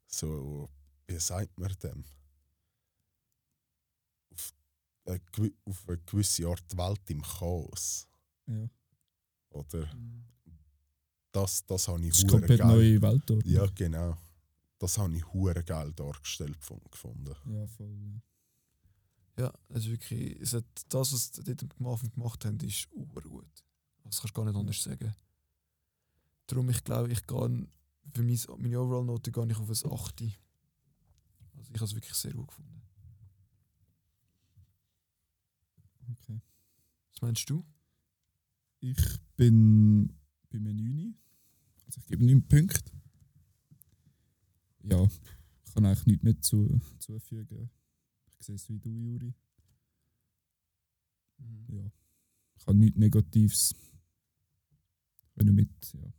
[0.06, 0.70] So,
[1.06, 2.02] wie sagt man dem?
[5.08, 8.06] Auf eine, auf eine gewisse Art die Welt im Chaos,
[8.46, 8.68] Ja.
[9.50, 9.88] oder?
[11.32, 12.68] Das, das habe ich Das komplett geil.
[12.68, 13.52] neue Weltordnung.
[13.54, 14.16] Ja, genau.
[14.78, 16.58] Das habe ich hure geil dargestellt
[16.90, 17.34] gefunden.
[17.46, 17.90] Ja, voll.
[19.36, 19.44] Ja.
[19.44, 22.88] Ja, es ist wirklich, es hat, das, was sie dort am Anfang gemacht haben, ist
[22.90, 23.14] gut.
[24.04, 25.14] Das kannst du gar nicht anders sagen.
[26.48, 27.68] Darum, ich glaube, ich gehe
[28.14, 30.22] für mein, meine Overall-Note gehe ich auf ein 8.
[30.22, 32.77] Also ich habe es wirklich sehr gut gefunden.
[36.10, 36.40] Okay.
[37.12, 37.64] Was meinst du?
[38.80, 38.96] Ich
[39.36, 40.08] bin
[40.50, 41.14] bei einem 9.
[41.86, 42.92] Also ich gebe 9 Punkte.
[44.84, 45.04] Ja,
[45.64, 47.68] ich kann eigentlich nichts mehr zu, zufügen.
[48.38, 49.34] Ich sehe es wie du, Juri.
[51.68, 51.90] Ja.
[52.56, 53.74] Ich habe nichts Negatives.
[55.34, 56.12] Wenn mit, ja.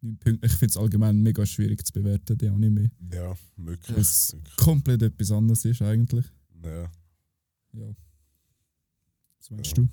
[0.00, 0.46] 9 Punkte.
[0.46, 2.90] Ich finde es allgemein mega schwierig zu bewerten, die Anime.
[3.12, 3.96] Ja, wirklich.
[3.96, 4.56] Das- wirklich.
[4.56, 6.26] Komplett etwas anderes ist eigentlich.
[6.62, 6.90] Ja.
[7.72, 7.94] Ja.
[9.38, 9.82] Was meinst Ja.
[9.84, 9.88] du?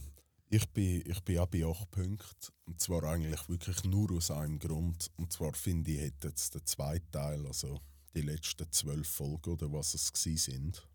[0.49, 2.53] Ich bin, ich bin auch bei 8 Punkten.
[2.65, 5.11] Und zwar eigentlich wirklich nur aus einem Grund.
[5.17, 7.81] Und zwar finde ich, hätte jetzt der zweite Teil, also
[8.15, 10.87] die letzten zwölf Folgen oder was es sind,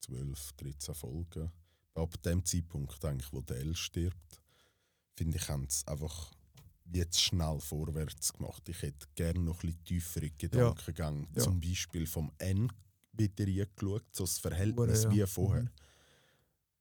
[0.00, 1.50] 12, 13 Folgen,
[1.94, 4.40] ab dem Zeitpunkt eigentlich, wo der L stirbt,
[5.14, 6.32] finde ich, haben sie einfach
[6.92, 8.68] jetzt schnell vorwärts gemacht.
[8.68, 11.26] Ich hätte gerne noch ein bisschen tiefere Gedankengänge.
[11.36, 11.42] Ja.
[11.42, 12.72] Zum Beispiel vom N
[13.12, 15.10] wieder reingeschaut, so das Verhältnis ja.
[15.12, 15.64] wie vorher.
[15.64, 15.70] Mhm.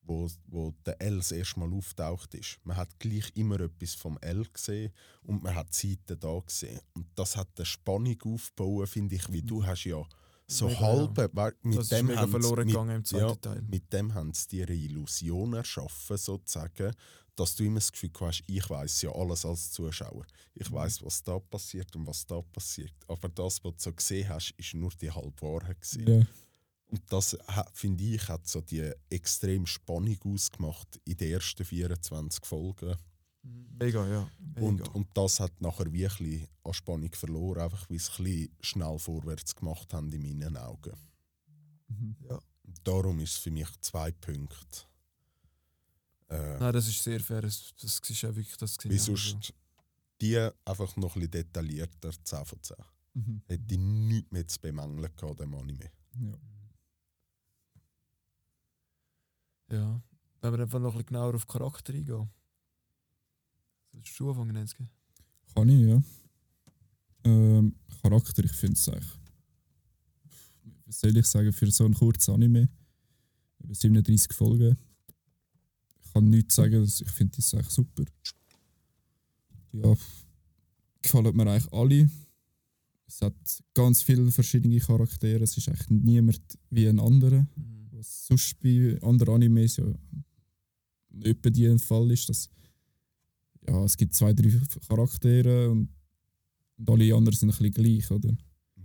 [0.10, 2.58] Wo, wo der L das erste Mal auftaucht ist.
[2.63, 4.91] Man hat gleich immer etwas vom L gesehen
[5.22, 6.80] und man hat die Seiten da gesehen.
[6.93, 10.04] Und das hat eine Spannung aufgebaut, finde ich, wie du hast ja
[10.48, 13.28] so Mega, halbe, weil mit das ist dem mega haben verloren mit, gegangen im zweiten
[13.28, 13.62] ja, Teil.
[13.69, 16.91] mit dem haben sie dir eine Illusion erschaffen, sozusagen,
[17.36, 20.26] dass du immer das Gefühl hast, ich weiß ja alles als Zuschauer.
[20.56, 22.95] Ich weiß, was da passiert und was da passiert.
[23.08, 25.80] Aber das, was du so gesehen hast, ist nur die halbe Wahrheit.
[25.80, 26.19] gewesen.
[26.22, 26.26] Ja.
[26.89, 27.38] Und das,
[27.73, 32.95] finde ich, hat so die extrem Spannung ausgemacht in den ersten 24 Folgen.
[33.43, 34.30] Mega, ja.
[34.39, 34.67] Mega.
[34.67, 38.99] Und, und das hat nachher wirklich an Spannung verloren, einfach weil sie ein bisschen schnell
[38.99, 40.93] vorwärts gemacht haben in meinen Augen.
[41.88, 42.15] Mhm.
[42.28, 42.39] ja.
[42.84, 44.82] Darum ist es für mich zwei Punkte.
[46.30, 47.41] Äh, Nein, das ist sehr fair.
[47.41, 48.91] Das, das ist ja wirklich das gesehen.
[48.91, 49.54] wie sonst
[50.21, 52.75] die einfach noch ein bisschen detaillierter 10 von 10.
[53.13, 53.41] Mhm.
[53.47, 55.91] Hätte ich nichts mehr zu bemängeln gehabt, dem Anime.
[56.19, 56.38] Ja.
[59.71, 60.01] Ja.
[60.41, 62.29] Wenn wir einfach noch ein bisschen genauer auf Charakter eingehen.
[63.91, 64.88] Solltest du anfangen, Nenske?
[65.53, 66.01] Kann ich, ja.
[67.23, 69.19] Ähm, Charakter, ich finde es eigentlich.
[70.86, 72.69] Was soll ich sagen, für so ein kurzes Anime?
[73.60, 74.77] Über 37 Folgen.
[76.01, 78.03] Ich kann nichts sagen, ich finde das eigentlich super.
[79.73, 79.93] Ja,
[81.01, 82.10] gefallen mir eigentlich alle.
[83.05, 87.45] Es hat ganz viele verschiedene Charaktere, es ist eigentlich niemand wie ein anderer.
[87.99, 89.85] Was sonst bei anderen Animes ja
[91.21, 92.49] etwa die Fall ist, dass
[93.67, 94.57] ja, es gibt zwei, drei
[94.88, 95.89] Charaktere und,
[96.77, 98.33] und alle anderen sind ein bisschen gleich, oder?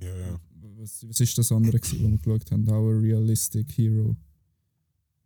[0.01, 0.41] Ja, ja.
[0.79, 2.69] Was, was ist das andere, wo wir geschaut haben?
[2.69, 4.17] How a realistic hero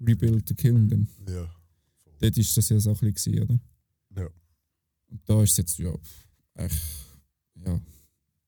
[0.00, 1.08] rebuild the kingdom.
[1.26, 1.50] Ja.
[2.20, 3.58] Dort ist das ja so ein bisschen, oder?
[4.14, 4.28] Ja.
[5.06, 5.94] Und da ist es jetzt, ja,
[6.56, 6.82] echt,
[7.64, 7.80] ja,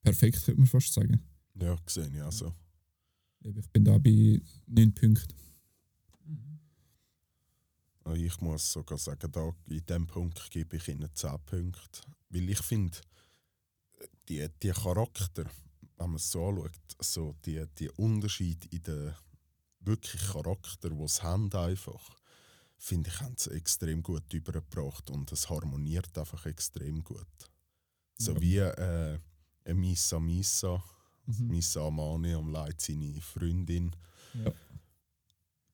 [0.03, 1.19] perfekt, könnte man fast sagen.
[1.55, 2.31] Ja, gesehen, ja.
[2.31, 2.53] So.
[3.43, 5.35] Ich bin da bei 9 Punkten.
[8.05, 12.01] Ah, Ich muss sogar sagen, da, in diesem Punkt gebe ich ihnen 10 Punkte.
[12.31, 12.99] Weil ich finde,
[14.29, 15.45] die, die Charakter,
[15.97, 19.15] wenn man es so anschaut, so die, die Unterschied in den
[19.81, 22.11] wirklich Charakter, die sie haben, einfach,
[22.79, 27.27] finde ich, haben sie extrem gut übergebracht und es harmoniert einfach extrem gut.
[28.19, 28.41] So Ja.
[28.41, 29.19] wie äh,
[29.65, 30.83] eine Misa Misa,
[31.27, 31.49] Mhm.
[31.49, 33.95] Misa Amane am Leid seine Freundin.
[34.35, 34.53] Ja.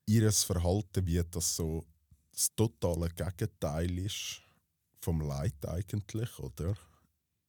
[0.05, 1.85] Ihres Verhalten wie das so
[2.31, 4.41] das totale Gegenteil ist
[5.01, 6.75] vom Leid eigentlich, oder?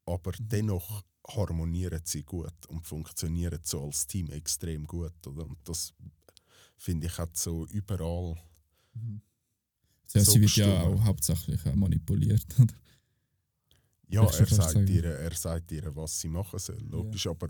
[0.06, 0.48] Aber Mhm.
[0.48, 5.44] dennoch harmonieren sie gut und funktionieren so als Team extrem gut, oder?
[5.46, 5.92] Und das
[6.76, 8.36] finde ich hat so überall.
[8.94, 9.20] Mhm.
[10.14, 12.46] Ja, So sie wird ja auch hauptsächlich äh, manipuliert.
[12.58, 12.74] Oder?
[14.08, 16.80] Ja, er sagt, ihr, er sagt ihr, was sie machen soll.
[16.88, 17.48] Logisch, aber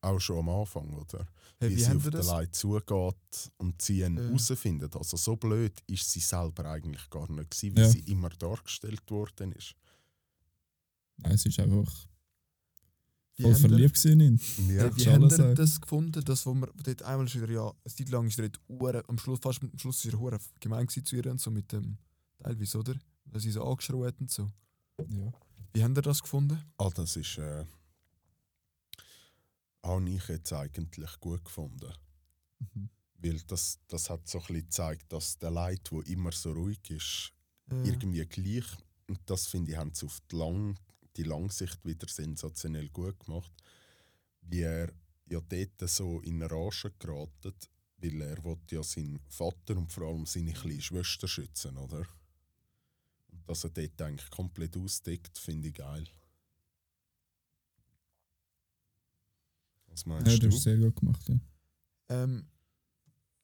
[0.00, 1.26] auch schon am Anfang, oder?
[1.58, 2.22] Hey, wie, wie sie auf den?
[2.22, 4.22] Leid zugeht und sie ihn Ja.
[4.24, 4.94] herausfindet.
[4.96, 7.88] Also so blöd ist sie selber eigentlich gar nicht gewesen, wie Ja.
[7.88, 9.74] sie immer dargestellt worden ist.
[11.16, 11.92] Nein, es ist einfach
[13.36, 14.40] Wie voll verliebt gewesen in ihn.
[14.76, 15.54] Ja, Hey, wie haben ihr sagen.
[15.56, 18.48] das gefunden, dass wo wir dort einmal ist wieder, ja, eine Zeit lang ist er
[18.48, 21.50] dort hure- am Schluss, fast am Schluss ist er hure gemein zu ihr und so
[21.50, 21.98] mit dem,
[22.38, 22.94] teilweise, oder?
[23.24, 24.48] Dass sie so angeschrien hat und so.
[25.08, 25.32] Ja.
[25.72, 26.60] Wie haben ihr das gefunden?
[26.78, 27.36] Ah, das ist.
[27.38, 27.64] Äh,
[29.88, 31.92] habe ich jetzt eigentlich gut gefunden.
[32.60, 32.90] Mhm.
[33.20, 36.88] Weil das, das hat so ein bisschen gezeigt, dass der Leid, wo immer so ruhig
[36.90, 37.32] ist,
[37.70, 38.64] Äh, irgendwie gleich.
[39.08, 40.78] Und das finde ich, haben sie auf die, Lang,
[41.16, 43.52] die Langsicht wieder sensationell gut gemacht.
[44.42, 44.92] Wie er
[45.28, 47.54] ja dort so in Rage geraten,
[47.98, 52.06] weil er wollte ja seinen Vater und vor allem seine kleine Schwester schützen, oder?
[53.30, 56.06] Und dass er dort eigentlich komplett ausdeckt, finde ich geil.
[59.98, 60.46] Was meinst ja, du?
[60.46, 61.28] das ist sehr gut gemacht.
[61.28, 61.40] Ja.
[62.10, 62.46] Ähm,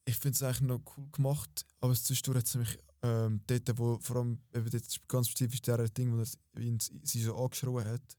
[0.04, 3.98] ich finde es eigentlich noch cool gemacht, aber zwischendurch hat es mich ähm, dort, wo
[3.98, 7.84] vor allem eben dort ist ganz spezifisch der Ding, wo er ihn, sie so angeschrien
[7.84, 8.18] hat.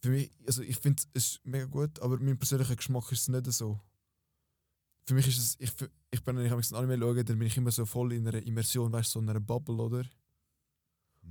[0.00, 3.52] Für mich, also ich finde es mega gut, aber mein persönlicher Geschmack ist es nicht
[3.52, 3.80] so.
[5.06, 5.72] Für mich ist es, ich,
[6.10, 8.42] ich bin, wenn ich ein Anime schaue, dann bin ich immer so voll in einer
[8.42, 10.04] Immersion, weißt du, so in einer Bubble, oder?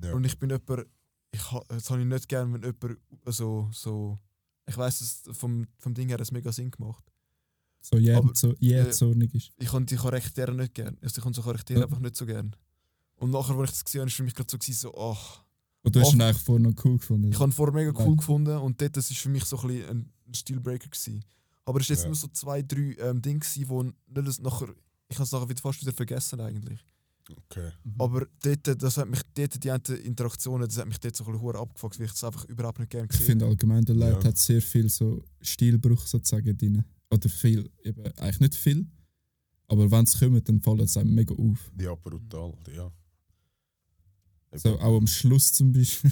[0.03, 0.13] Ja.
[0.13, 0.87] Und ich bin jemand,
[1.31, 4.19] ich, das habe ich nicht gern, wenn jemand so, so
[4.67, 7.03] ich weiß es vom, vom Ding her hat es mega Sinn gemacht.
[7.81, 9.51] So jähzornig so, jähzornig ist.
[9.57, 10.97] Ich habe die Charaktere nicht gern.
[11.01, 11.85] Also ich habe so Charaktere Ja.
[11.85, 12.55] einfach nicht so gern.
[13.15, 15.43] Und nachher, als ich das gesehen habe, war für mich gerade so, gewesen, so ach.
[15.83, 17.31] Und du hast ihn eigentlich vorher noch cool gefunden.
[17.31, 18.17] Ich habe ihn vorher mega cool Nein.
[18.17, 20.89] gefunden und dort das ist für mich so ein, ein Stilbreaker.
[20.89, 21.23] Gewesen.
[21.63, 22.07] Aber es war jetzt Ja.
[22.09, 24.69] nur so zwei, drei ähm, Dinge, gewesen, wo nicht nachher.
[25.07, 26.83] Ich habe es nachher wieder fast wieder vergessen eigentlich.
[27.29, 27.71] Okay.
[27.83, 27.93] Mhm.
[27.99, 29.69] Aber dort, das hat mich, dort die
[30.05, 32.89] Interaktionen, das hat mich dort so ein bisschen abgefuckt, weil ich es einfach überhaupt nicht
[32.89, 34.29] gerne Ich gesehen finde allgemein, der Light Ja.
[34.29, 36.83] hat sehr viel so Stilbruch sozusagen drin.
[37.09, 38.85] Oder viel, eben, eigentlich nicht viel.
[39.67, 41.71] Aber wenn es kommt, dann fällt es einem mega auf.
[41.79, 42.91] Ja, brutal, ja.
[44.55, 46.11] So, auch am Schluss zum Beispiel.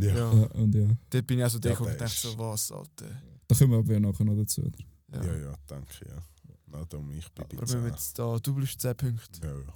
[0.00, 0.16] ja.
[0.16, 0.30] Ja.
[0.30, 3.06] Und ja, Dort bin ich also Ja, und der dachte so, was, Alter.
[3.46, 4.62] da kommen wir aber ja nachher noch dazu.
[4.62, 4.78] Oder?
[5.12, 5.24] Ja.
[5.24, 6.18] Ja, ja, danke, ja.
[6.66, 7.92] Na, darum, ich bin bei Aber wenn wir 10.
[7.92, 9.40] jetzt da, du bleibst 10 Punkte.
[9.46, 9.74] Ja, ja.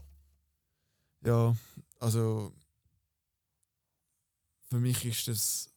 [1.23, 1.55] Ja,
[1.99, 2.53] also
[4.69, 5.71] für mich ist das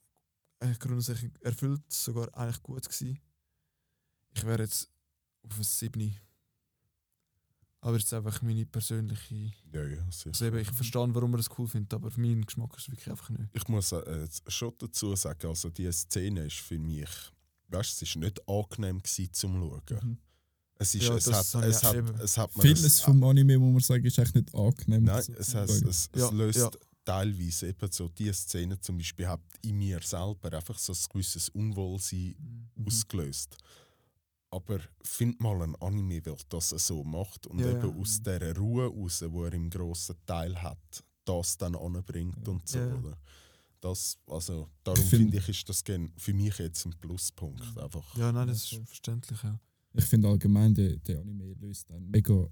[0.59, 3.19] eigentlich grundsätzlich erfüllt, sogar eigentlich gut gewesen.
[4.35, 4.89] Ich wäre jetzt
[5.43, 6.15] auf ein 7.
[7.81, 9.51] Aber ist einfach meine persönliche.
[9.73, 10.29] Ja, ja, sicher.
[10.29, 12.91] Also eben, ich verstehe, warum man das cool findet, aber für meinen Geschmack ist es
[12.91, 13.49] wirklich einfach nicht.
[13.51, 17.09] Ich muss äh, schon dazu sagen, also die Szene ist für mich,
[17.67, 20.17] weißt du, es ist nicht angenehm gewesen zum Schauen.
[20.83, 22.15] Es, ist, Ja, es, hat, es, hat, eben.
[22.19, 25.03] es hat Vieles vom Anime, muss man sagen, ist echt nicht angenehm.
[25.05, 25.87] Nein, so es, schauen.
[25.89, 26.71] es, Ja, es löst ja.
[27.05, 31.49] teilweise eben so diese Szene zum Beispiel hat in mir selber einfach so ein gewisses
[31.49, 32.35] Unwohlsein
[32.75, 32.85] Mhm.
[32.87, 33.57] ausgelöst.
[34.51, 38.01] Aber find mal ein Anime, der das so macht und Ja, eben ja.
[38.01, 42.77] aus dieser Ruhe raus, wo er im grossen Teil hat, das dann anbringt und so.
[42.77, 42.95] Ja, ja.
[42.95, 43.17] Oder?
[43.81, 45.83] Das, also, darum Ich find- finde ich, ist das
[46.17, 47.77] für mich jetzt ein Pluspunkt.
[47.77, 48.15] Einfach.
[48.15, 49.59] Ja, nein, das ist verständlich, ja.
[49.95, 52.47] Ich finde allgemein, der, der Anime löst ein mega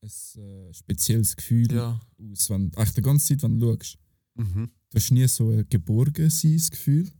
[0.00, 0.08] ein,
[0.42, 2.00] äh, spezielles Gefühl Ja,
[2.32, 2.48] aus.
[2.50, 3.98] Wenn, echt die ganze Zeit, wenn du schaust.
[4.36, 4.70] Mhm.
[4.90, 7.10] Du hast nie so ein Geborgenseins-Gefühl,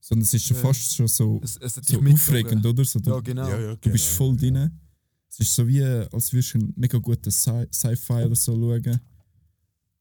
[0.00, 0.62] sondern es ist schon Ja.
[0.62, 2.84] fast schon so, es, es so aufregend, oder?
[2.84, 3.48] So, du, Ja, genau.
[3.48, 4.50] Ja, ja, du bist genau, voll ja.
[4.50, 4.80] drin.
[5.28, 9.00] Es ist so wie, als würdest du einen mega guten Sci- Sci-Fi oder so schauen.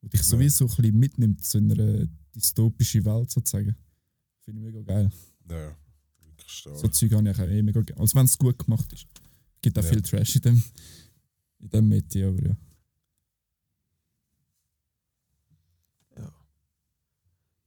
[0.02, 0.42] Und dich so Ja.
[0.42, 3.76] wie so ein bisschen mitnimmt zu einer dystopischen Welt sozusagen.
[4.40, 5.12] Finde ich mega geil.
[5.50, 5.78] Ja,
[6.52, 6.78] stark.
[6.78, 7.98] So Zeug habe ich auch eh mega geil.
[8.00, 9.08] Also wenn es gut gemacht ist.
[9.62, 9.90] Gibt auch Ja.
[9.90, 10.64] viel Trash in dem,
[11.60, 12.56] in dem Metier, aber ja.
[16.18, 16.34] Ja.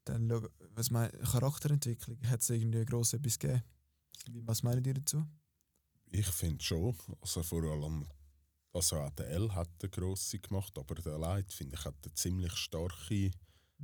[0.05, 3.63] Dann schau, was mein Charakterentwicklung hat es irgendwie gross etwas gegeben?
[4.45, 5.25] Was meinen ihr dazu?
[6.11, 6.97] Ich finde schon.
[7.21, 8.07] Also vor allem,
[8.73, 12.15] also auch der L hat eine grosse gemacht, aber der Light, finde ich, hat eine
[12.15, 13.31] ziemlich starke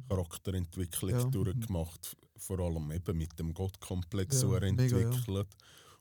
[0.09, 1.24] Charakterentwicklung Ja.
[1.24, 2.16] durchgemacht.
[2.37, 5.07] Vor allem eben mit dem Gottkomplex, Ja, er mega, ja.
[5.09, 5.48] entwickelt.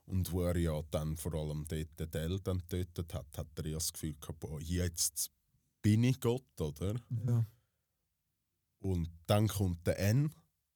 [0.06, 3.66] Und wo er ja dann vor allem dort den L dann getötet hat, hat er
[3.66, 5.30] ja das Gefühl gehabt, boah, jetzt
[5.82, 6.94] bin ich Gott, oder?
[7.26, 7.46] Ja.
[8.80, 10.32] Und dann kommt der N,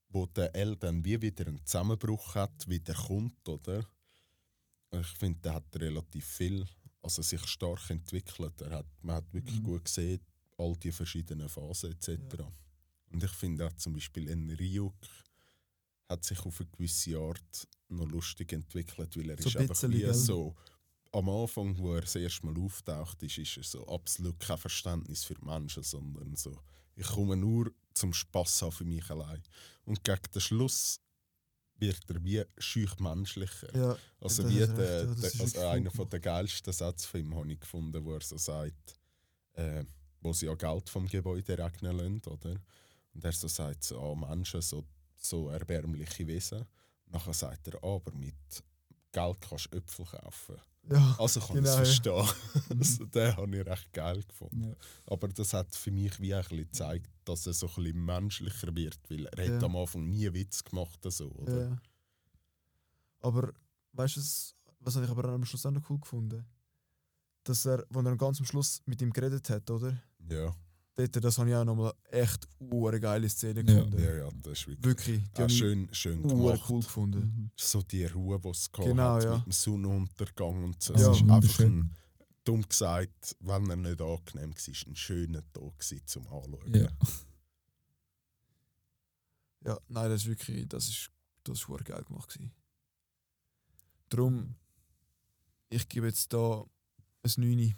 [0.09, 3.85] wo der L dann wie wieder einen Zusammenbruch hat, wieder kommt, oder?
[4.93, 6.65] Ich finde, der hat relativ viel,
[7.03, 8.61] also sich stark entwickelt.
[8.61, 9.65] Er hat, man hat wirklich Mhm.
[9.65, 10.21] gut gesehen,
[10.59, 12.45] all die verschiedenen Phasen etc.
[13.15, 14.93] Und ich finde auch zum Beispiel in Ryuk
[16.09, 19.89] hat sich auf eine gewisse Art noch lustig entwickelt, weil er So ist ein einfach
[19.89, 20.57] wie so
[21.13, 25.23] am Anfang, wo er das erste Mal auftaucht, ist, ist er so absolut kein Verständnis
[25.23, 26.59] für die Menschen, sondern so,
[26.97, 29.41] ich komme nur zum Spass haben für mich allein.
[29.85, 31.01] Und gegen den Schluss
[31.79, 33.77] wird er wie schüch menschlicher.
[33.77, 33.97] ja.
[34.21, 37.53] Also wie recht, der, ja, der, also einer von der geilsten Sätze von ihm habe
[37.53, 38.99] ich gefunden, wo er so sagt,
[39.53, 39.85] äh,
[40.21, 42.61] wo sie ja Geld vom Gebäude regnen lassen, oder?
[43.15, 44.85] Und er so sagt, so, ah, Menschen, so,
[45.17, 46.65] so erbärmliche Wesen.
[47.07, 48.35] Nachher sagt er, ah, aber mit
[49.13, 50.57] Geld kannst du Äpfel kaufen.
[50.91, 51.17] Ja.
[51.19, 52.25] Also kann Genau, ich es ja.
[52.25, 52.35] verstehen.
[52.79, 54.65] also, den habe ich recht geil gefunden.
[54.71, 54.75] Ja.
[55.07, 58.75] Aber das hat für mich wie ein bisschen gezeigt, dass er so ein bisschen menschlicher
[58.75, 59.55] wird, weil er Ja.
[59.57, 61.69] hat am Anfang nie Witz gemacht so, oder?
[61.71, 61.77] Ja.
[63.21, 63.53] Aber
[63.93, 66.45] weißt du, was- was habe ich aber am Schluss auch noch cool gefunden?
[67.45, 69.97] Dass er, als er ganz am Schluss mit ihm geredet hat, oder?
[70.29, 70.55] Ja,
[70.97, 73.67] Dort, das habe ich auch nochmal echt eine geile Szene Ja.
[73.83, 73.99] gefunden.
[74.03, 76.63] ja, ja, das ist wirklich, Wirklich, die auch schön, schön gemacht.
[76.69, 77.21] cool gefunden.
[77.21, 77.51] Mhm.
[77.57, 79.37] So die Ruhe, die es Genau, hat ja.
[79.39, 80.93] mit dem Sonnenuntergang und so.
[80.95, 81.01] Ja.
[81.01, 81.91] Es Das ist einfach ein,
[82.45, 86.75] dumm gesagt, wenn er nicht angenehm war, ein schöner Tag gewesen zum Anschauen.
[86.75, 86.89] Ja.
[89.65, 91.11] Ja, nein, das ist wirklich, das ist,
[91.43, 92.53] das ist geil gemacht gewesen.
[94.11, 94.55] Darum,
[95.71, 96.65] ich gebe jetzt da
[97.23, 97.75] ein 9.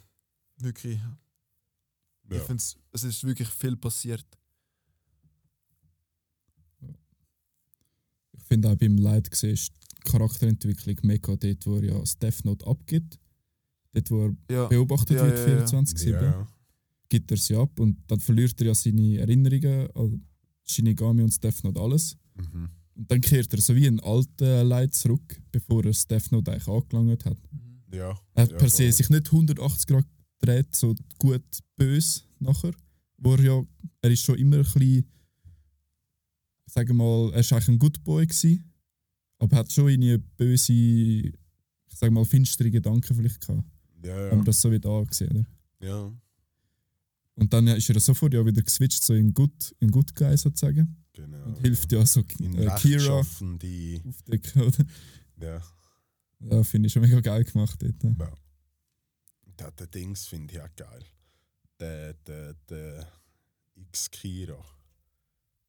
[0.58, 1.00] Wirklich.
[2.28, 2.44] Ich Ja.
[2.44, 2.62] finde
[2.92, 4.26] es ist wirklich viel passiert.
[8.36, 9.72] Ich finde auch beim Light siehst
[10.04, 13.18] die Charakterentwicklung mega dort, wo er ja das Death Note abgibt.
[13.92, 15.64] Dort, wo er Ja, beobachtet Ja, wird, ja, ja.
[15.64, 16.48] 24-7, Ja,
[17.08, 20.26] gibt er sie ab und dann verliert er ja seine Erinnerungen an
[20.64, 22.16] Shinigami und das Death Note alles.
[22.34, 22.68] mhm.
[22.94, 26.50] Und dann kehrt er so wie ein alter Light zurück, bevor er das Death Note
[26.52, 27.38] eigentlich angelangt hat.
[27.92, 28.18] ja.
[28.34, 30.06] Er hat ja, per se sich nicht 180 Grad
[30.38, 31.44] dreht, so gut
[31.76, 32.72] böse nachher,
[33.18, 33.66] wo er ja
[34.02, 35.04] er ist schon immer ein bisschen,
[36.66, 38.72] sagen wir mal, er ist eigentlich ein Good Boy gewesen,
[39.38, 41.34] aber hat schon eine böse, ich
[41.88, 43.64] sag mal, finstere Gedanken vielleicht gehabt.
[44.04, 44.36] Ja, ja.
[44.36, 45.46] wir das so wieder angesehen, oder?
[45.88, 46.12] ja,
[47.34, 50.96] Und dann ist er sofort ja wieder geswitcht so in Good, in Good Guy sozusagen.
[51.12, 51.44] genau.
[51.46, 54.84] Und hilft ja so In äh, Kira aufdecken, oder?
[55.40, 55.62] ja.
[56.38, 58.04] Ja, finde ich schon mega geil gemacht dort.
[58.04, 58.14] ne?
[59.58, 61.04] Der, der Dings finde ich auch geil.
[61.80, 63.12] Der, der, der
[63.74, 64.62] X-Kira.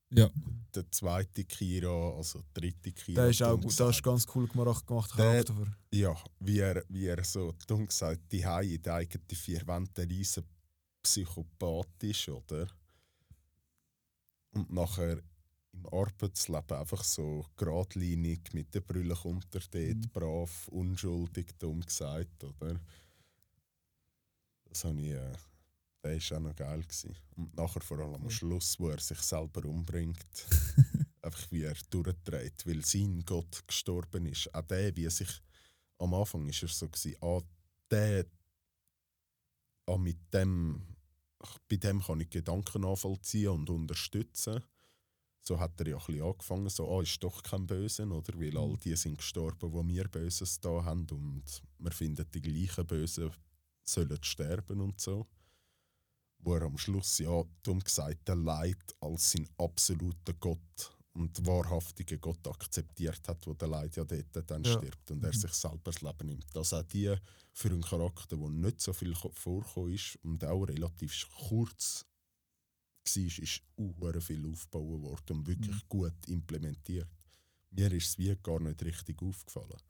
[0.10, 0.30] Ja,
[0.73, 3.21] Der zweite Kira, also der dritte Kira.
[3.23, 5.43] Der ist auch gut, das ist ganz cool gemacht, gemacht Der-.
[5.93, 10.08] Ja, wie er, wie er so dumm gesagt, die Hai in den eigenen vier Wänden
[10.10, 10.45] riesen
[11.04, 12.67] Psychopath ist, oder?
[14.52, 15.21] Und nachher
[15.73, 20.10] im Arbeitsleben einfach so geradlinig mit der Brille kommt er dort, Mhm.
[20.13, 22.80] brav, unschuldig, dumm gesagt, oder?
[24.78, 25.34] Das habe ich, äh,
[26.04, 27.16] der ist auch noch geil gewesen.
[27.36, 30.46] Und nachher vor allem am Schluss, wo er sich selber umbringt,
[31.24, 34.54] einfach wie er durchdreht, weil sein Gott gestorben ist.
[34.54, 35.42] Auch der, wie er sich
[35.98, 37.42] am Anfang ist er so gewesen, ah,
[37.90, 38.28] der,
[39.88, 40.86] ah, mit dem,
[41.68, 44.63] bei dem kann ich Gedanken nachvollziehen und unterstützen.
[45.42, 48.40] So hat er ja ein bisschen angefangen, so, ah, ist doch kein Bösen, oder?
[48.40, 52.86] Weil all die sind gestorben, wo wir Böses da haben und wir finden, die gleichen
[52.86, 53.32] Bösen
[53.89, 55.28] sollen sterben und so.
[56.39, 62.21] Wo er am Schluss, ja, dumm gesagt, der Leid als sein absoluter Gott und wahrhaftigen
[62.21, 64.78] Gott akzeptiert hat, wo der Leid ja dort dann Ja.
[64.78, 66.56] stirbt und er sich selber das Leben nimmt.
[66.56, 67.15] Dass auch die
[67.54, 72.06] für einen Charakter, der nicht so viel ko- vorgekommen ist und auch relativ kurz
[73.04, 77.08] war, ist auch viel aufgebaut worden und wirklich gut implementiert.
[77.71, 79.82] Mir ist es wie gar nicht richtig aufgefallen.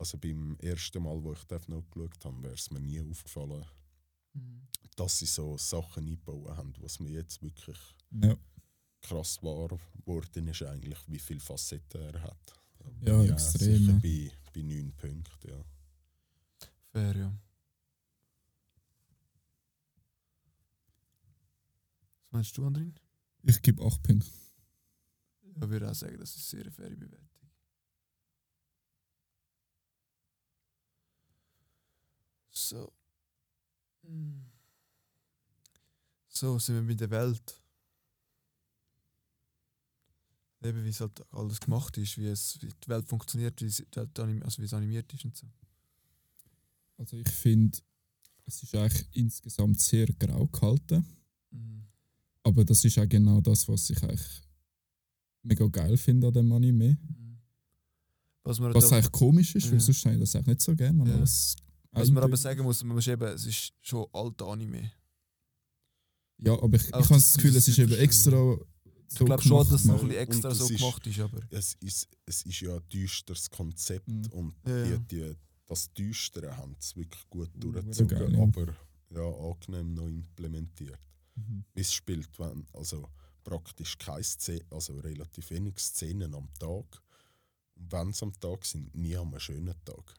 [0.00, 3.66] Also beim ersten Mal, wo ich Death Note geschaut habe, wäre es mir nie aufgefallen,
[4.96, 7.76] dass sie so Sachen eingebaut haben, was mir jetzt wirklich
[8.10, 8.34] ja.
[9.02, 12.62] krass wahr geworden ist, eigentlich, wie viele Facetten er hat.
[13.02, 13.98] Ja, extrem, Sicher ja.
[13.98, 15.64] bei, bei 9 Punkten, ja.
[16.92, 17.38] Fair, ja.
[22.22, 22.94] Was meinst du, Andrin?
[23.42, 24.30] Ich gebe 8 Punkte.
[25.42, 27.29] Ich würde auch sagen, das ist eine sehr faire Bewertung.
[32.70, 32.92] So.
[34.06, 34.44] Hm.
[36.28, 37.60] So sind wir bei der Welt.
[40.62, 43.78] Eben, wie es halt alles gemacht ist, wie, es, wie die Welt funktioniert, wie es,
[43.78, 45.46] die Welt anim also wie es animiert ist und so.
[46.98, 47.78] Also ich finde,
[48.44, 51.04] es ist eigentlich insgesamt sehr grau gehalten.
[52.42, 54.42] Aber das ist auch genau das, was ich eigentlich
[55.42, 56.98] mega geil finde an dem Anime.
[58.44, 59.72] Was man, Was da, eigentlich komisch ist, Ja.
[59.72, 61.04] weil sonst habe ich das eigentlich nicht so gerne.
[61.08, 61.14] Ja.
[61.14, 61.56] Aber es
[61.92, 64.92] was man aber sagen muss, man muss eben, es ist schon alter Anime.
[66.38, 68.66] Ja, aber ich, ich habe das Gefühl, es ist ist eben extra so
[69.12, 70.16] Ich glaube schon, dass es noch gemacht.
[70.16, 71.40] ein bisschen extra so ist- gemacht ist, aber.
[71.50, 74.26] Es ist, es ist ja ein düsteres Konzept Mhm.
[74.32, 78.42] und Ja, die, die, das Düstere haben es wirklich gut durchgezogen, ja.
[78.42, 78.74] aber
[79.10, 80.98] ja, angenehm noch implementiert.
[81.34, 81.64] Mhm.
[81.74, 83.08] Es spielt wenn, also
[83.44, 87.02] praktisch keine Szene, also relativ wenig Szenen am Tag.
[87.74, 90.14] Und wenn es am Tag sind, nie am schönen Tag.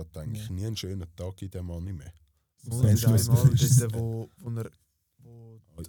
[0.00, 0.52] Hat eigentlich Ja.
[0.52, 2.12] nie einen schönen Tag in dem Anime.
[2.64, 4.70] Das ist einmal, dort, wo, wo er.
[5.18, 5.82] Wo, Wo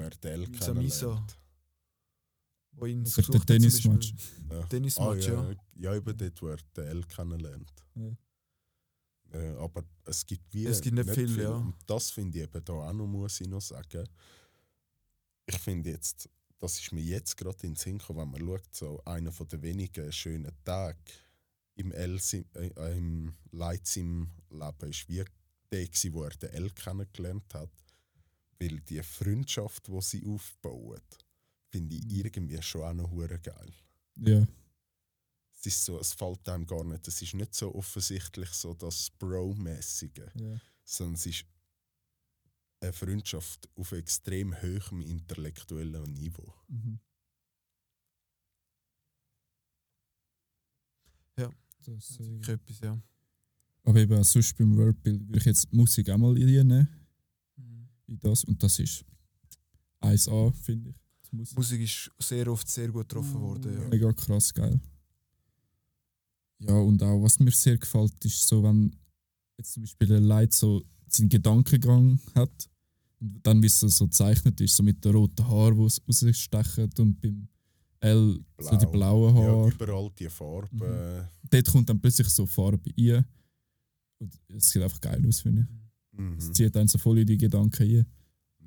[0.00, 1.38] äh, er Del kennenlernt.
[2.72, 4.14] wo ihn Oder der Tennismatch.
[4.50, 4.62] Ja.
[4.66, 5.50] Tennismatch, ah, ja.
[5.50, 5.56] ja.
[5.74, 7.72] Ja, eben dort, wo er Del kennenlernt.
[7.94, 8.16] Ja.
[9.32, 11.50] Äh, aber es gibt wie Es gibt nicht viel, ja.
[11.56, 14.08] Und das finde ich eben da auch noch, muss ich noch sagen.
[15.46, 18.74] Ich finde jetzt, das ist mir jetzt gerade in den Sinn gekommen, wenn man schaut,
[18.74, 20.98] so einer von den wenigen schönen Tage
[21.76, 25.24] im, Elsim, äh, im Leitsim-Leben ist wie
[25.70, 27.70] der, gewesen, wo er den L kennengelernt hat.
[28.58, 31.00] Weil die Freundschaft, die sie aufbauen,
[31.70, 32.10] finde ich Mhm.
[32.10, 33.72] irgendwie schon auch noch hure geil.
[34.18, 34.46] Ja.
[35.52, 37.06] Es ist so, es fällt einem gar nicht.
[37.08, 40.60] Es ist nicht so offensichtlich so das Bro-mäßige, ja.
[40.84, 41.44] sondern es ist
[42.80, 46.54] eine Freundschaft auf extrem hohem intellektuellem Niveau.
[46.68, 47.00] Mhm.
[51.38, 51.50] Ja.
[51.86, 53.02] Das, Das ist äh, wirklich etwas, ja.
[53.84, 56.88] aber eben auch sonst beim Worldbuild würde ich jetzt Musik auch mal reinnehmen
[58.06, 58.44] in das.
[58.44, 59.04] Und das ist
[60.00, 60.96] 1A, finde ich.
[61.32, 61.56] Musik.
[61.58, 63.88] Musik ist sehr oft sehr gut getroffen worden, ja.
[63.88, 64.80] Mega krass geil.
[66.58, 68.96] Ja, und auch was mir sehr gefällt, ist so, wenn
[69.58, 72.70] jetzt zum Beispiel der Leid so seinen Gedankengang hat
[73.20, 75.82] und dann wie es so, so gezeichnet ist, so mit den roten Haaren, die
[76.26, 77.48] rausstechen und beim
[78.00, 79.30] L so die Blau.
[79.30, 79.70] blauen Ja, Haare.
[79.70, 80.78] überall die Farben.
[80.78, 81.28] Mhm.
[81.50, 83.24] Dort kommt dann plötzlich so Farbe rein.
[84.18, 86.18] Und es sieht einfach geil aus, finde ich.
[86.38, 86.54] Es Mhm.
[86.54, 88.06] zieht einen so voll in die Gedanken ein.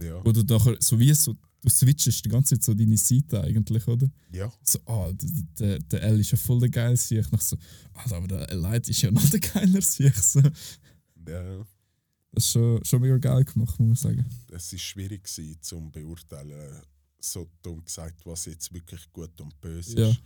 [0.01, 0.23] Ja.
[0.23, 3.85] Wo du nachher so wie so, du switchest die ganze Zeit so deine Seite eigentlich,
[3.87, 4.09] oder?
[4.31, 4.51] ja.
[4.63, 5.11] So, ah,
[5.59, 7.29] der, der, L ist ja voll der geil Sieg.
[7.31, 7.57] Nach so,
[7.93, 10.15] ah, aber der Light ist ja noch der geiler Sieg.
[10.15, 10.39] So.
[11.27, 11.65] ja.
[12.31, 14.25] Das ist schon, schon mega geil gemacht, muss man sagen.
[14.51, 16.81] Es war schwierig gewesen, zum beurteilen,
[17.19, 20.09] so dumm gesagt, was jetzt wirklich gut und böse Ja.
[20.09, 20.21] ist.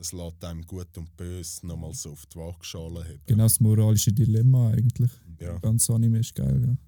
[0.00, 3.20] Es lässt einem gut und böse nochmal so auf die Waagschale haben.
[3.26, 5.10] Genau das moralische Dilemma eigentlich.
[5.40, 5.58] Ja.
[5.58, 6.78] Ganz Anime ist geil,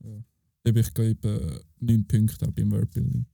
[0.00, 0.08] ja.
[0.10, 0.24] ja.
[0.64, 3.26] Ich gebe 9 Punkte auch beim Worldbuilding.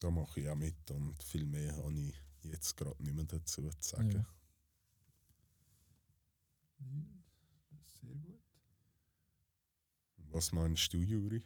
[0.00, 3.62] Da mache ich auch mit und viel mehr habe ich jetzt gerade nicht mehr dazu
[3.62, 4.10] zu sagen.
[4.12, 4.26] Ja.
[8.00, 8.40] Sehr gut.
[10.30, 11.42] Was meinst du, Juri?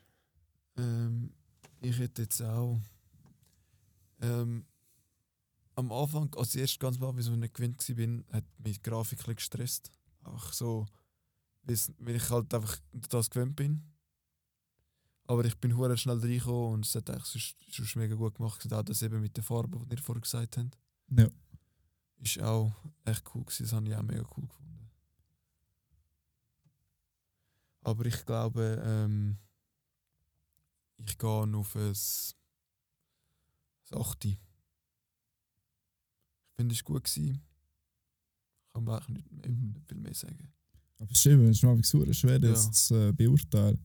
[0.79, 1.33] Ähm,
[1.81, 2.81] ich hätte jetzt auch
[4.21, 4.65] ähm,
[5.75, 8.91] am Anfang, als ich erst ganz mal, wieso ich nicht gewinnt war, hat mich die
[8.91, 9.93] Grafik ein gestresst.
[10.25, 10.87] Einfach so,
[11.63, 13.83] weil ich halt einfach das gewöhnt bin.
[15.27, 18.73] Aber ich bin hure schnell reingekommen und es hat eigentlich sonst, mega gut gemacht.
[18.73, 20.79] Auch das eben mit der Farbe, die ihr vorher gesagt habt,
[21.11, 21.29] Ja.
[22.17, 22.73] ist auch
[23.05, 23.63] echt cool gewesen.
[23.65, 24.91] Das habe ich auch mega cool gefunden.
[27.83, 29.39] Aber ich glaube, ähm,
[31.07, 31.95] ich gehe auf ein,
[33.91, 34.25] ein 8.
[34.25, 34.39] Ich
[36.57, 37.41] finde es gut gewesen.
[38.67, 40.53] Ich kann mir eigentlich nicht, mehr, viel mehr sagen.
[40.99, 42.73] Aber es ist eben, es ist so schwer, das Ja.
[42.73, 43.79] zu äh, beurteilen.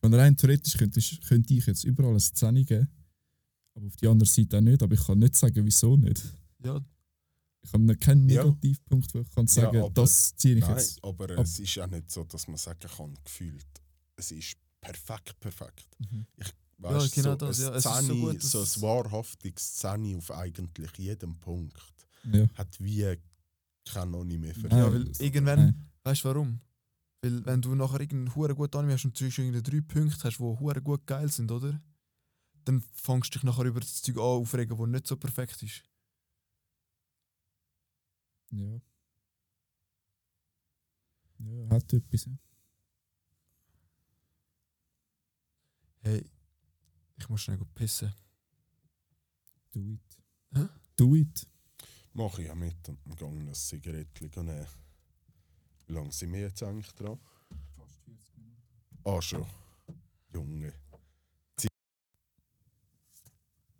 [0.00, 2.88] Wenn rein theoretisch könnte ich, könnte ich jetzt überall eine Szene geben,
[3.74, 4.82] aber auf die andere Seite auch nicht.
[4.82, 6.22] Aber ich kann nicht sagen, wieso nicht.
[6.62, 6.82] Ja,
[7.62, 8.44] Ich habe noch keinen Ja.
[8.44, 11.02] Negativpunkt, wo ich kann sagen, aber- das ziehe ich Nein, jetzt.
[11.04, 11.44] aber ab.
[11.44, 13.66] es ist auch nicht so, dass man sagen kann, gefühlt,
[14.16, 14.56] es ist
[14.92, 15.88] perfekt, perfekt.
[15.98, 16.26] Mhm.
[16.78, 17.70] Weißt, genau so das, ja.
[17.74, 21.74] Es ist so Szene, gut, so ein wahrhaftiges Szene auf eigentlich jedem Punkt
[22.24, 22.46] Ja.
[22.54, 23.18] hat wie
[23.84, 24.72] kein noch nicht mehr verdient.
[24.80, 25.90] ja weil das- irgendwann, nein.
[26.04, 26.60] weißt du warum?
[27.22, 30.38] Weil wenn du nachher irgendeinen hure gut Anime hast und zwischen irgendeinen drei Punkte hast,
[30.38, 31.80] die hure gut geil sind, oder?
[32.64, 35.82] Dann fängst du dich nachher über das Zeug an aufregen, das nicht so perfekt ist.
[38.50, 38.80] Ja.
[41.38, 42.28] Ja, hat etwas.
[46.06, 46.24] Hey,
[47.18, 48.14] ich muss schnell pissen.
[49.72, 50.18] Do it.
[50.54, 50.68] Hä?
[50.96, 51.48] Do it.
[52.12, 54.68] Mache ich auch mit und gehe ein Zigarettchen nehmen.
[55.84, 57.18] Wie lange sind wir jetzt eigentlich dran?
[59.02, 59.44] Ah, schon.
[60.32, 60.72] Junge.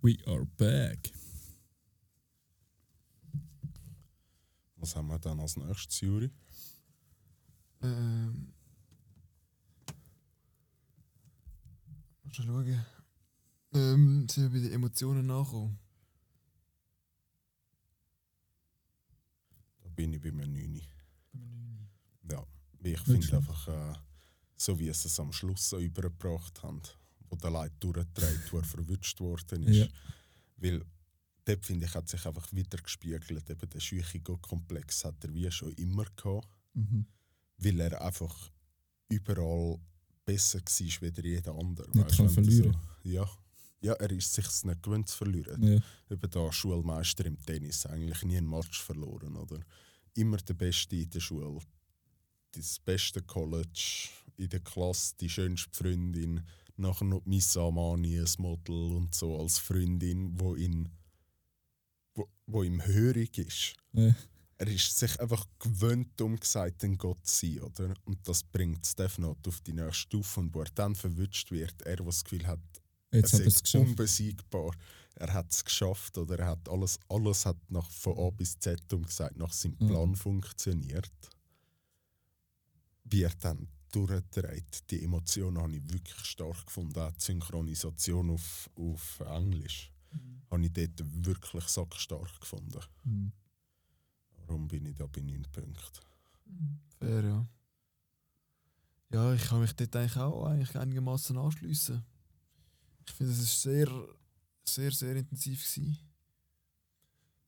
[0.03, 1.13] We are back.
[4.75, 6.33] Was haben wir dann als nächstes, Juri?
[7.83, 8.56] Ähm.
[12.37, 12.85] Schon schauen.
[13.75, 15.79] Ähm, sind wir bei den Emotionen nachgekommen?
[19.83, 20.81] Da bin ich bei mir 9.
[22.31, 22.47] Ja,
[22.83, 23.95] ich finde einfach, äh,
[24.57, 26.83] so wie sie es am Schluss so übergebracht haben,
[27.29, 29.77] wo der Leid durchdreht, wo er verwünscht worden ist.
[29.77, 29.89] Ja.
[30.57, 30.85] Weil
[31.45, 33.51] dort, finde ich, hat sich einfach wieder gespiegelt.
[33.51, 37.07] Eben der Schüchigo-Komplex hat er wie schon immer gehabt, Mhm.
[37.59, 38.51] weil er einfach
[39.09, 39.79] überall
[40.27, 41.89] besser war wie jeder andere.
[41.93, 42.77] Nicht Weisst, kann verlieren.
[43.03, 43.31] So, ja.
[43.81, 45.63] ja, er ist sich nicht gewöhnt zu verlieren.
[45.63, 45.81] Ja.
[46.11, 49.61] Eben da Schulmeister im Tennis, eigentlich nie einen Match verloren, oder?
[50.15, 51.61] Immer der Beste in der Schule,
[52.53, 56.43] das beste College in der Klasse, die schönste Freundin,
[56.77, 60.91] nachher noch Miss Amani, ein Model und so als Freundin, wo ihn
[62.15, 63.77] wo, wo ihm hörig ist.
[63.93, 64.15] Ja.
[64.59, 67.95] Er ist sich einfach gewöhnt, um gesagt, ein Gott zu sein, oder?
[68.07, 71.83] Und das bringt Steph Not auf die nächste Stufe und wo er dann verwünscht wird,
[71.83, 72.61] er, was das Gefühl hat,
[73.13, 73.87] Jetzt er hat es ist geschafft.
[73.87, 74.71] unbesiegbar.
[75.17, 78.93] Er hat es geschafft oder er hat alles, alles hat nach von A bis Z
[78.93, 79.89] um gesagt, nach seinem Mhm.
[79.89, 81.13] Plan funktioniert.
[83.05, 86.99] Wie er dann durchdreht, die Emotionen habe ich wirklich stark gefunden.
[86.99, 89.93] Auch die Synchronisation auf, auf Englisch
[90.51, 92.81] habe ich dort wirklich sackstark gefunden.
[93.05, 93.33] Mhm.
[94.47, 96.01] Warum bin ich da bei 9 Punkten?
[96.99, 97.47] Fair, ja.
[99.11, 102.05] Ja, ich kann mich dort eigentlich auch eigentlich einigermaßen anschliessen.
[103.07, 103.89] Ich finde, es ist sehr,
[104.65, 105.99] sehr, sehr intensiv gewesen.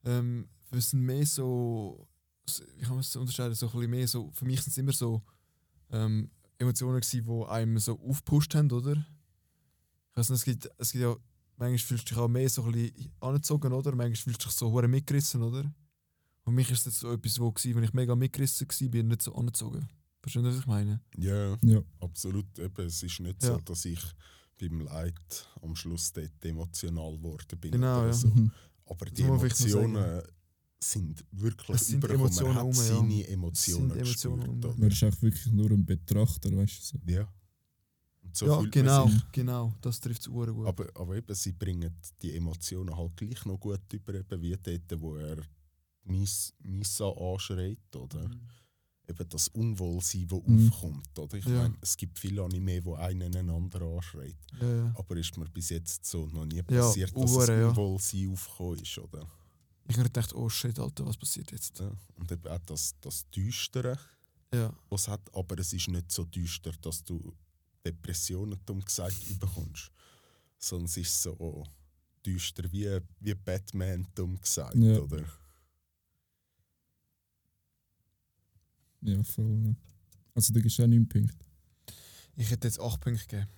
[0.04, 2.08] Ähm, wir sind mehr so,
[2.76, 4.92] wie kann man es unterscheiden, so ein bisschen mehr so, für mich sind es immer
[4.92, 5.22] so
[5.90, 8.92] ähm, Emotionen gewesen, die einem so aufgepusht haben, oder?
[8.92, 11.16] Ich weiß nicht, es gibt, es gibt ja,
[11.56, 13.90] manchmal fühlst du dich auch mehr so ein bisschen angezogen, oder?
[13.94, 15.70] Manchmal fühlst du dich so hure mitgerissen, oder?
[16.48, 19.20] Und mich ist das so etwas, wo, gewesen, wenn ich mega mitgerissen war, bin nicht
[19.20, 19.86] so angezogen.
[20.22, 20.98] Verstehst du, was ich meine?
[21.18, 21.82] Ja, Ja.
[22.00, 22.58] absolut.
[22.58, 23.48] Eben, es ist nicht Ja.
[23.54, 24.00] so, dass ich
[24.58, 27.72] beim Leid am Schluss dort emotional geworden bin.
[27.72, 28.12] Genau, oder ja.
[28.14, 28.28] so.
[28.28, 28.50] Mhm.
[28.86, 30.22] Aber Das die noch Emotionen
[30.80, 32.26] sind wirklich Es sind übergekommen.
[32.28, 32.82] Emotionen Man hat rum, ja.
[32.82, 34.78] seine Es Emotionen Emotionen gespürt.
[34.78, 36.98] Man ist auch wirklich nur ein Betrachter, weißt du.
[36.98, 37.12] So.
[37.12, 37.32] Ja.
[38.32, 39.74] So ja, genau, genau.
[39.82, 40.48] Das trifft es gut.
[40.48, 45.00] Aber, aber eben, sie bringen die Emotionen halt gleich noch gut über, eben wie dort,
[45.02, 45.36] wo er
[46.08, 48.28] Miss, Missa anschreit, oder?
[48.28, 48.40] Mhm.
[49.08, 50.68] Eben das Unwohlsein, das Mhm.
[50.68, 51.36] aufkommt, oder?
[51.38, 51.62] Ich Ja.
[51.62, 54.36] meine, es gibt viele Anime, wo einen einen anderen anschreit.
[54.60, 54.94] Ja, ja.
[54.98, 57.68] Aber ist mir bis jetzt so noch nie Ja, passiert, dass das ja.
[57.68, 59.26] Unwohlsein aufgekommen ist, oder?
[59.90, 61.78] Ich habe gedacht, oh shit, Alter, was passiert jetzt?
[61.78, 61.90] Ja.
[62.16, 63.98] Und eben auch das, das Düstere,
[64.52, 67.34] Ja, was es hat, aber es ist nicht so düster, dass du
[67.84, 69.90] Depressionen dumm gesagt bekommst.
[70.58, 71.64] Sondern es ist so
[72.24, 74.98] düster wie, wie Batman dumm gesagt, Ja.
[74.98, 75.24] oder?
[79.02, 79.62] Ja, voll.
[79.64, 79.74] Ja.
[80.34, 81.34] Also, du gibst auch 9 Punkte.
[82.36, 83.48] ich hätte jetzt 8 Punkte gegeben.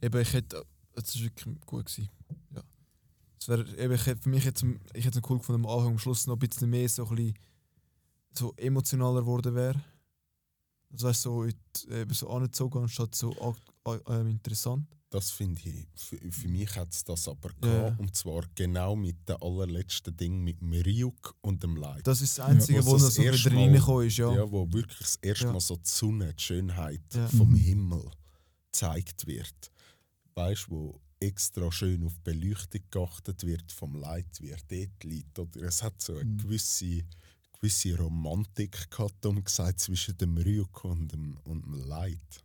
[0.00, 0.64] Eben, ich hätte.
[0.94, 1.86] Es war wirklich gut.
[1.86, 2.08] Gewesen.
[2.54, 2.62] Ja.
[3.40, 4.64] Es wär, eben, ich hätte, für mich jetzt,
[4.94, 7.14] ich hätte es cool gefunden, am Anfang am Schluss noch ein bisschen mehr so, ein
[7.14, 7.34] bisschen,
[8.32, 9.80] so emotionaler geworden wäre.
[10.90, 13.54] Das heißt, so, eben so angezogen anstatt so
[14.08, 14.86] ähm, interessant.
[15.10, 17.68] Das finde ich, für, für mich hat es das aber Ja.
[17.88, 18.00] gehabt.
[18.00, 22.06] Und zwar genau mit dem allerletzten Ding mit dem Ryuk und dem Light.
[22.06, 24.18] Das ist das Einzige, Ja, wo noch das so wieder reingekommen ist.
[24.18, 24.34] Ja.
[24.34, 24.50] Ja.
[24.52, 25.52] wo wirklich das erste Ja.
[25.52, 27.00] Mal so die Sonne, die Schönheit
[27.36, 27.56] vom Mhm.
[27.56, 28.10] Himmel
[28.70, 29.72] gezeigt wird.
[30.34, 35.38] Weißt du, wo extra schön auf Beleuchtung geachtet wird vom Light, wie er dort liegt.
[35.38, 36.36] Oder es hat so eine Mhm.
[36.38, 37.02] gewisse,
[37.58, 42.44] gewisse Romantik gehabt, um gesagt, zwischen dem Ryuk und dem, und dem Light.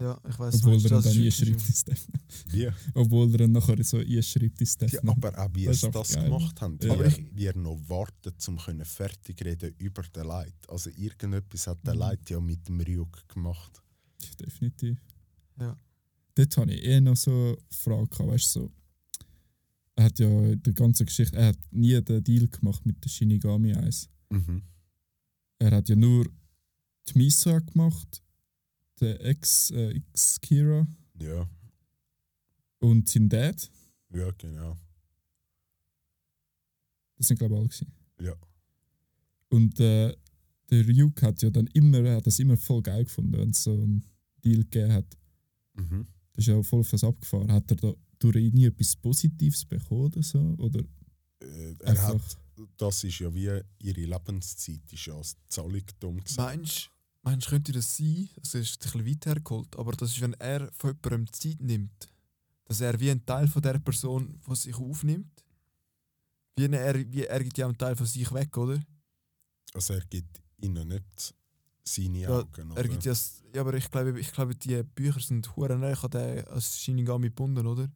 [0.00, 2.06] Ja, ich weiß Obwohl er ihn dann einschreibt ins Death
[2.48, 2.68] Wie?
[2.94, 6.12] Obwohl er ihn nachher so einschreibt ins Death Ja, aber auch wie Das sie das
[6.14, 6.24] geil.
[6.24, 6.78] gemacht haben.
[6.82, 6.92] Ja.
[6.92, 10.54] Aber ich, wie er noch wartet, um können fertig reden über den Light.
[10.68, 12.00] Also irgendetwas hat der Mhm.
[12.00, 13.82] Light ja mit dem Ryuk gemacht.
[14.40, 14.98] Definitiv.
[15.60, 15.76] Ja.
[16.34, 18.72] Dort habe ich eh noch so eine Frage gehabt, weißt du, so.
[19.96, 23.08] Er hat ja in der ganzen Geschichte, er hat nie den Deal gemacht mit der
[23.08, 24.08] Shinigami 1.
[24.30, 24.62] Mhm.
[25.60, 26.26] Er hat ja nur
[27.08, 28.20] die Misa gemacht,
[29.00, 30.86] den Ex, äh, Ex-Kira
[31.20, 31.48] Ja,
[32.80, 33.70] und sein Dad.
[34.10, 34.76] ja, genau.
[37.16, 37.92] Das sind glaube ich alle gewesen.
[38.20, 38.34] Ja.
[39.48, 40.14] Und äh,
[40.70, 43.62] der Ryuk hat ja dann immer, er hat das immer voll geil gefunden, wenn es
[43.62, 44.04] so einen
[44.44, 45.16] Deal gegeben hat.
[45.74, 46.06] Mhm.
[46.32, 47.52] Das ist ja voll auf das abgefahren.
[47.52, 50.38] Hat er da durch ihn nie etwas Positives bekommen oder so?
[50.58, 50.82] Oder
[51.40, 52.38] Äh, er hat,
[52.76, 56.56] das ist ja wie ihre Lebenszeit, ist ja als Zahlung dumm gesagt.
[56.56, 56.90] Meinst
[57.24, 58.28] meinst, könnte das sein?
[58.36, 62.08] Das ist ein bisschen weit hergeholt, aber das ist, wenn er von jemandem Zeit nimmt,
[62.64, 65.44] dass er wie ein Teil von der Person von sich aufnimmt.
[66.56, 68.80] Wie er, wie er gibt ja einen Teil von sich weg, oder?
[69.74, 71.34] Also er gibt ihnen nicht
[71.84, 72.70] seine Ja, Augen.
[72.70, 72.88] Er oder?
[72.88, 73.12] gibt ja,
[73.54, 77.28] ja, aber ich glaube, ich glaube, die Bücher sind hure näher an den als Shinigami
[77.28, 77.90] gebunden, oder?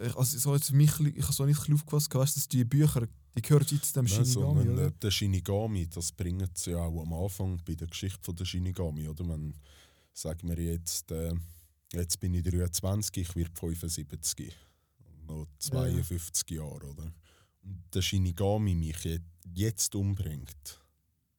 [0.00, 2.64] Ich, also so jetzt mich, ich habe so nicht ein bisschen aufgepasst, weißt, dass die
[2.64, 3.06] Bücher,
[3.36, 4.86] die gehören jetzt dem Nein, Shinigami, oder?
[4.86, 8.44] äh, der Shinigami, das bringt sie ja auch am Anfang bei der Geschichte von der
[8.44, 9.26] Shinigami, oder?
[9.28, 9.54] Wenn,
[10.12, 11.32] sagen wir jetzt, äh,
[11.92, 14.54] jetzt bin ich 23, ich werde 75.
[15.26, 17.12] Noch 52 Jahre, oder?
[17.62, 19.20] Und der Shinigami mich je-
[19.54, 20.80] jetzt umbringt.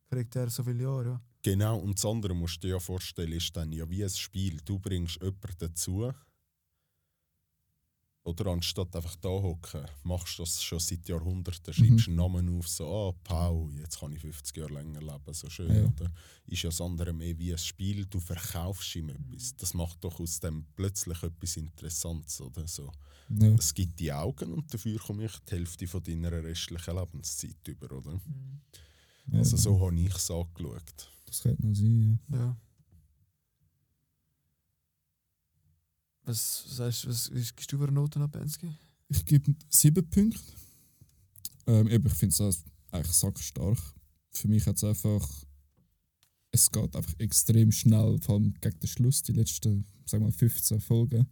[0.10, 1.22] Kriegt er so viele Jahre, ja.
[1.42, 4.58] Genau, und das andere musst du dir ja vorstellen, ist dann ja wie ein Spiel.
[4.64, 6.12] Du bringst jemanden dazu.
[8.26, 12.70] Oder anstatt einfach da hocken, machst du das schon seit Jahrhunderten, schreibst einen Namen auf,
[12.70, 15.84] so, ah, Pau, jetzt kann ich 50 Jahre länger leben, so schön, Ja.
[15.86, 16.10] oder?
[16.48, 19.54] Ist ja das andere mehr wie ein Spiel, du verkaufst ihm etwas.
[19.58, 22.66] Das macht doch aus dem plötzlich etwas Interessantes, oder?
[22.66, 22.90] So.
[23.30, 23.56] Ja.
[23.56, 27.92] Es gibt die Augen und dafür komme ich die Hälfte von deiner restlichen Lebenszeit über,
[27.98, 28.22] oder?
[29.32, 31.12] Ja, Also so habe ich es angeschaut.
[31.26, 32.38] Das könnte noch sein, ja.
[32.38, 32.58] Ja.
[36.26, 38.72] Was sagst du, was was gibst du für eine Note an Bensky?
[39.10, 40.40] Ich gebe sieben Punkte.
[41.68, 43.78] Ähm, eben, ich finde es eigentlich sackstark.
[44.32, 45.28] Für mich hat es einfach.
[46.52, 50.32] Es geht einfach extrem schnell, vor allem gegen den Schluss, die letzten, sagen wir mal,
[50.32, 51.28] 15 Folgen.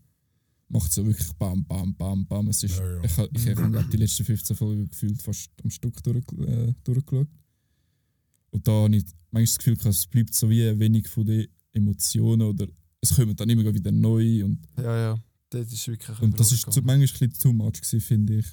[0.67, 2.47] Macht es ja wirklich bam, bam, bam, bam.
[2.47, 3.03] Es ist, Ja, ja.
[3.03, 7.27] Ich, ha- ich habe die letzten 15 Folgen gefühlt fast am Stück durch, äh, durchgeschaut.
[8.51, 11.47] Und da habe ich manchmal das Gefühl, gehabt, es bleibt so wie wenig von den
[11.71, 12.67] Emotionen oder
[13.01, 15.19] es kommen dann immer wieder neu und Ja, ja.
[15.49, 18.45] Das ist wirklich und das ist zu, manchmal ein bisschen too much, gewesen, finde ich.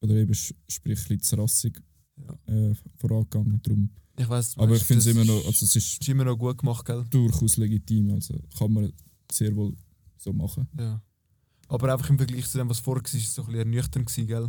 [0.00, 1.80] Oder eben sprich ein bisschen zu rassig
[2.16, 2.52] Ja.
[2.52, 3.60] äh, vorangegangen.
[3.62, 3.88] Darum.
[3.88, 3.90] gegangen.
[4.18, 6.36] Ich weiss, Aber ich finde es immer noch, ist- also es ist ist immer noch
[6.36, 7.04] gut gemacht, gell?
[7.10, 8.10] durchaus legitim.
[8.10, 8.92] Also kann man
[9.30, 9.76] sehr wohl
[10.16, 10.68] so machen.
[10.78, 11.00] Ja.
[11.68, 14.06] Aber einfach im Vergleich zu dem, was vorher war, war es so ein bisschen ernüchternd,
[14.06, 14.48] gewesen, gell?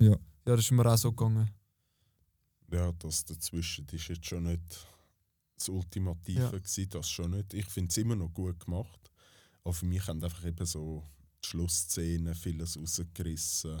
[0.00, 0.10] Ja.
[0.46, 1.48] Ja, das ist mir auch so gegangen.
[2.72, 4.86] Ja, das dazwischen ist jetzt schon nicht
[5.56, 6.50] das Ultimative Ja.
[6.50, 7.54] gewesen, das schon nicht.
[7.54, 9.10] Ich finde es immer noch gut gemacht.
[9.62, 11.02] Aber für mich haben einfach eben so
[11.42, 13.80] die Schlussszene vieles rausgerissen.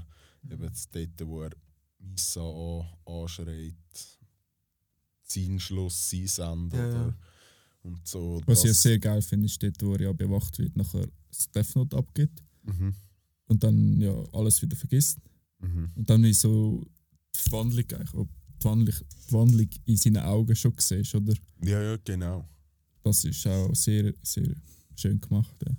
[0.50, 1.50] Eben das dort, wo er
[1.98, 3.74] Missa an, anschreit,
[5.22, 6.76] sein Schluss, sein Ende.
[6.76, 7.02] Ja, ja.
[7.06, 7.16] Oder?
[7.82, 8.40] Und so.
[8.46, 11.50] Was ich ja sehr geil finde, ist dort, wo er ja bewacht wird, nachher das
[11.50, 12.94] Death Note abgibt Mhm.
[13.46, 15.18] und dann ja alles wieder vergisst.
[15.58, 15.92] Mhm.
[15.94, 16.82] Und dann wie so
[17.34, 18.28] die Wandlung, eigentlich, ob
[18.64, 18.94] die Wandlung,
[19.28, 21.34] die Wandlung in seinen Augen schon siehst, oder?
[21.62, 22.48] Ja, ja, genau.
[23.02, 24.54] Das ist auch sehr, sehr
[24.96, 25.54] schön gemacht.
[25.66, 25.76] Ja.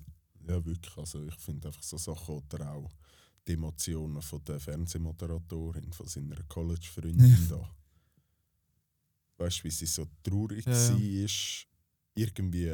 [0.47, 0.95] Ja, wirklich.
[0.97, 2.91] Also ich finde einfach so Sachen oder auch
[3.47, 7.75] die Emotionen von der Fernsehmoderatorin, von seiner College-Freundin da.
[9.37, 11.67] Weißt du, wie sie so traurig Ja, war, ist,
[12.13, 12.71] irgendwie,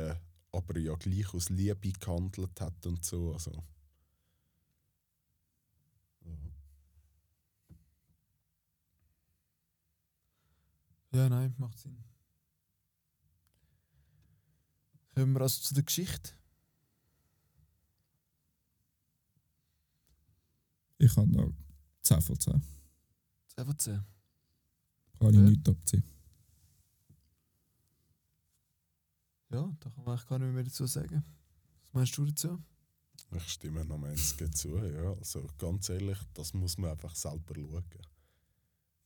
[0.51, 3.33] aber ja gleich aus Liebe gehandelt hat und so.
[3.33, 3.51] Also.
[11.11, 11.97] Ja, nein, macht Sinn.
[15.13, 16.31] Kommen wir also zu der Geschichte.
[20.97, 21.51] Ich habe noch
[22.03, 22.61] 10 von 10.
[23.55, 24.05] 10 von 10.
[25.19, 25.41] Kann ich Ja.
[25.41, 26.03] nichts abziehen.
[29.49, 31.23] Ja, da kann man eigentlich gar nicht mehr dazu sagen.
[31.83, 32.63] Was meinst du dazu?
[33.35, 34.77] Ich stimme noch Menske zu.
[34.77, 35.11] Ja.
[35.13, 37.83] Also ganz ehrlich, das muss man einfach selber schauen.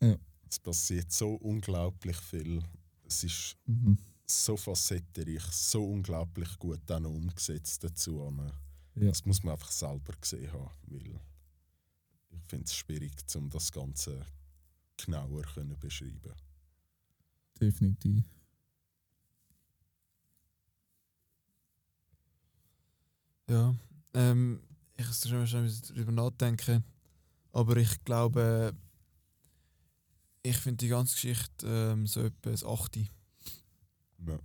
[0.01, 0.17] Ja.
[0.49, 2.63] Es passiert so unglaublich viel.
[3.05, 3.97] Es ist Mhm.
[4.25, 8.33] so facettenreich, so unglaublich gut dann umgesetzt dazu.
[8.95, 9.07] Ja.
[9.07, 11.19] Das muss man einfach selber gesehen haben, weil
[12.31, 14.25] ich finde es schwierig, um das Ganze
[14.97, 16.33] genauer können beschreiben.
[17.59, 18.23] Definitiv.
[23.49, 23.75] Ja,
[24.13, 24.61] ähm,
[24.97, 26.83] ich muss schon mal darüber nachdenken.
[27.51, 28.73] Aber ich glaube,
[30.45, 32.97] ich finde die ganze Geschichte ähm, so etwa ein 8.
[34.27, 34.39] Ja.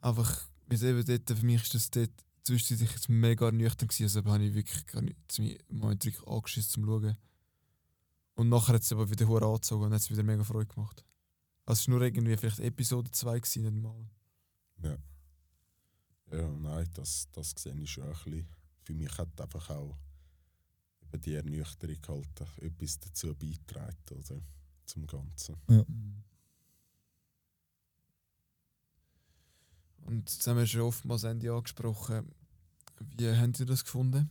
[0.00, 2.10] Einfach, wie es eben dort, für mich ist das dort
[2.42, 4.02] zwischendurch jetzt mega nüchtern gewesen.
[4.04, 5.16] Also habe ich wirklich gar nicht
[5.70, 7.16] Moment wirklich angeschissen zum Schauen.
[8.34, 11.04] Und nachher hat es aber wieder hure angezogen und hat es wieder mega Freude gemacht.
[11.64, 14.10] Also es war nur irgendwie vielleicht Episode 2 gewesen, nicht mal.
[14.82, 14.96] Ja.
[16.32, 18.48] Ja, nein, das, das sehe ich schon ein bisschen.
[18.82, 19.96] Für mich hat einfach auch
[21.02, 24.42] eben die Ernüchterung halt etwas dazu beigetragen, oder?
[24.86, 25.56] Zum Ganzen.
[30.04, 32.30] Und jetzt haben wir schon oftmals Ende angesprochen.
[33.16, 34.30] Wie habt ihr das gefunden?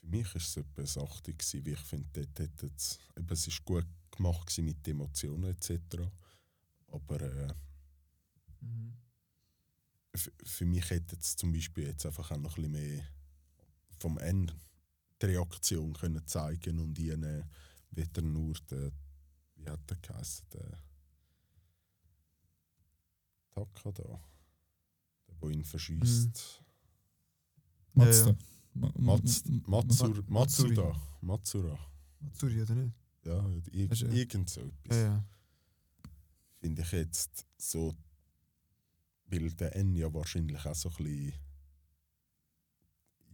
[0.00, 3.28] Für mich war es etwa eine 80, gewesen, weil ich finde, dort hat es, eben,
[3.32, 5.80] es ist gut gemacht gewesen mit den Emotionen etc.
[6.88, 7.54] Aber äh,
[10.12, 13.04] f- für mich hätte es zum Beispiel jetzt einfach auch noch ein bisschen mehr
[14.00, 14.54] vom Ende
[15.22, 17.44] die Reaktion können zeigen und ihnen
[17.90, 18.90] wieder nur der,
[19.56, 20.82] wie hat der geheißen, der
[23.54, 24.20] Taka da, der,
[25.42, 26.62] der ihn verschießt.
[27.94, 28.30] Mazda.
[28.30, 28.36] Ja,
[28.74, 30.24] Ma- Mats, Ma- Matsur.
[30.28, 30.92] Matsuda.
[31.20, 31.78] Matsura.
[32.20, 32.94] Matsuri, oder nicht?
[33.24, 34.12] Ja, ir Also, ja.
[34.12, 34.96] irgend so etwas.
[34.96, 35.24] Ja, ja.
[36.60, 37.94] Finde ich jetzt so,
[39.26, 41.32] weil der N ja wahrscheinlich auch so ein bisschen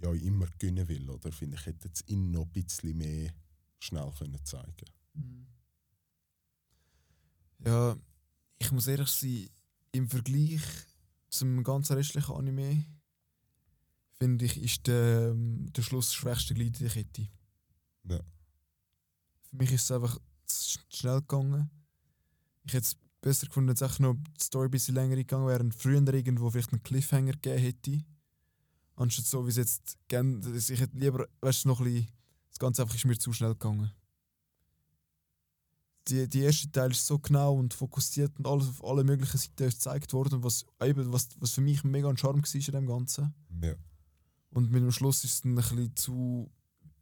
[0.02, 1.32] ja, immer gewinnen will, oder?
[1.32, 3.32] Finde ich, hätte jetzt ihn noch ein bisschen mehr
[3.78, 4.86] schnell können zeigen
[7.64, 7.96] Ja,
[8.58, 9.48] ich muss ehrlich sein,
[9.92, 10.62] im Vergleich
[11.28, 12.84] zum ganzen restlichen Anime
[14.18, 17.28] finde ich, ist der, ähm, der Schluss das schwächste Glied der Kette.
[18.04, 18.20] Ja.
[19.42, 21.70] Für mich ist es einfach zu sch- schnell gegangen.
[22.64, 25.60] Ich hätte es besser gefunden, wenn es noch die Story ein bisschen länger gegangen wäre
[25.60, 28.04] und früher irgendwo vielleicht einen Cliffhanger gegeben hätte.
[28.96, 32.08] Anstatt so, wie es jetzt gern, ich hätte lieber, weißt du, noch ein bisschen,
[32.48, 33.92] das Ganze einfach ist mir zu schnell gegangen.
[36.08, 39.64] Die, die erste Teil ist so genau und fokussiert und alles auf alle möglichen Seiten
[39.64, 42.86] ist gezeigt worden, was, eben, was, was für mich mega ein Charme war in dem
[42.86, 43.34] Ganzen.
[43.60, 43.74] Ja.
[44.50, 46.50] Und mit dem Schluss ist es dann ein bisschen zu.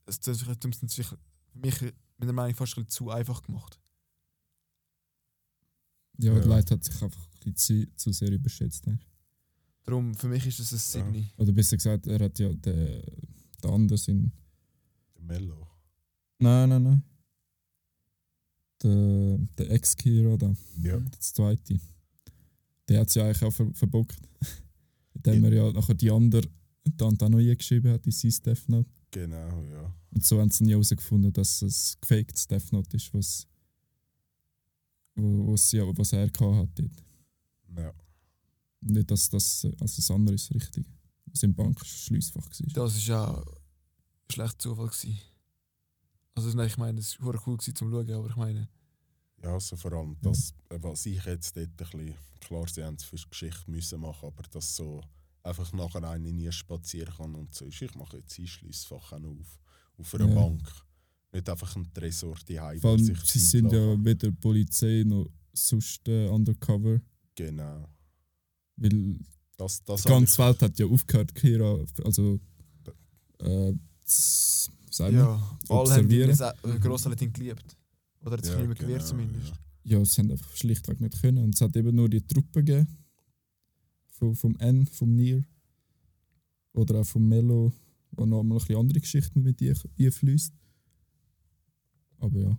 [0.07, 1.19] Es es vielleicht für
[1.55, 1.81] mich,
[2.19, 3.79] meiner Meinung nach, fast ein bisschen zu einfach gemacht.
[6.19, 6.41] Ja, Ja.
[6.41, 8.87] die Leute hat sich einfach ein bisschen zu, zu sehr überschätzt.
[8.87, 9.14] denke ich.
[9.85, 11.30] Darum, für mich ist es ein 7.
[11.37, 13.03] Oder besser gesagt, er hat ja den,
[13.62, 14.32] den anders in.
[15.16, 15.66] Der Mello.
[16.39, 17.03] Nein, nein, nein.
[18.82, 20.99] Der, der Ex-Kira da, Ja.
[20.99, 21.78] das zweite.
[22.89, 24.18] Der hat es ja eigentlich auch ver verbockt.
[25.14, 26.47] Indem er ja nachher die andere
[26.97, 28.91] dann auch noch eingeschrieben hat in sein Death Note.
[29.11, 29.95] Genau, ja.
[30.11, 33.47] Und so haben sie nie herausgefunden, dass es gefaktes Death Note ist, was,
[35.14, 37.05] wo, was, ja, was er gehabt hat dort.
[37.78, 37.93] ja.
[38.85, 40.87] Nicht, dass das, also das andere ist richtig.
[41.26, 42.87] Was im Bankschliessfach war.
[42.87, 43.45] Das war ja
[44.30, 44.89] schlecht Zufall.
[44.89, 45.18] Gewesen.
[46.35, 48.68] Also, nein, ich meine, es war cool gewesen zum Schauen, aber ich meine,
[49.43, 52.97] Ja, also vor allem das, äh, was ich jetzt dort ein bisschen, klar, sie haben
[52.97, 55.01] es für die Geschichte müssen machen, aber dass so
[55.43, 59.18] einfach nachher einer nie spazieren kann und so ist, ich mache jetzt ein Schliessfach auch
[59.18, 59.61] noch auf,
[59.99, 60.35] auf einer Ja.
[60.35, 60.62] Bank.
[61.32, 64.05] Nicht einfach ein Tresor die Vor allem, sie sind ja lassen.
[64.05, 67.01] weder Polizei noch sonst äh, undercover.
[67.35, 67.89] Genau.
[68.77, 69.18] Weil
[69.57, 71.79] Das, das die ganze Welt hat ja aufgehört, Kira.
[72.05, 72.41] Also,
[73.41, 73.72] äh,
[74.05, 75.14] sagt man?
[75.14, 76.35] Ja, alle haben ihn, Observieren.
[76.35, 77.77] sehr- äh, ihn geliebt.
[78.22, 79.53] Oder hat sich Ja, nicht mehr gewehrt genau, zumindest.
[79.85, 79.99] ja.
[79.99, 81.45] ja, sie haben einfach schlichtweg nicht können.
[81.45, 82.89] Und es hat eben nur die Truppe gegeben.
[84.12, 85.45] Vom, vom N, vom Nier.
[86.72, 87.72] Oder auch vom Melo,
[88.12, 90.53] wo noch mal ein andere Geschichten mit ihr einfließt.
[92.18, 92.59] Aber ja.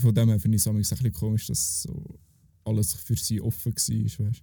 [0.00, 2.18] Von dem her finde ich es ein bisschen komisch, dass so
[2.64, 4.26] alles für sie offen war.
[4.26, 4.42] Weißt?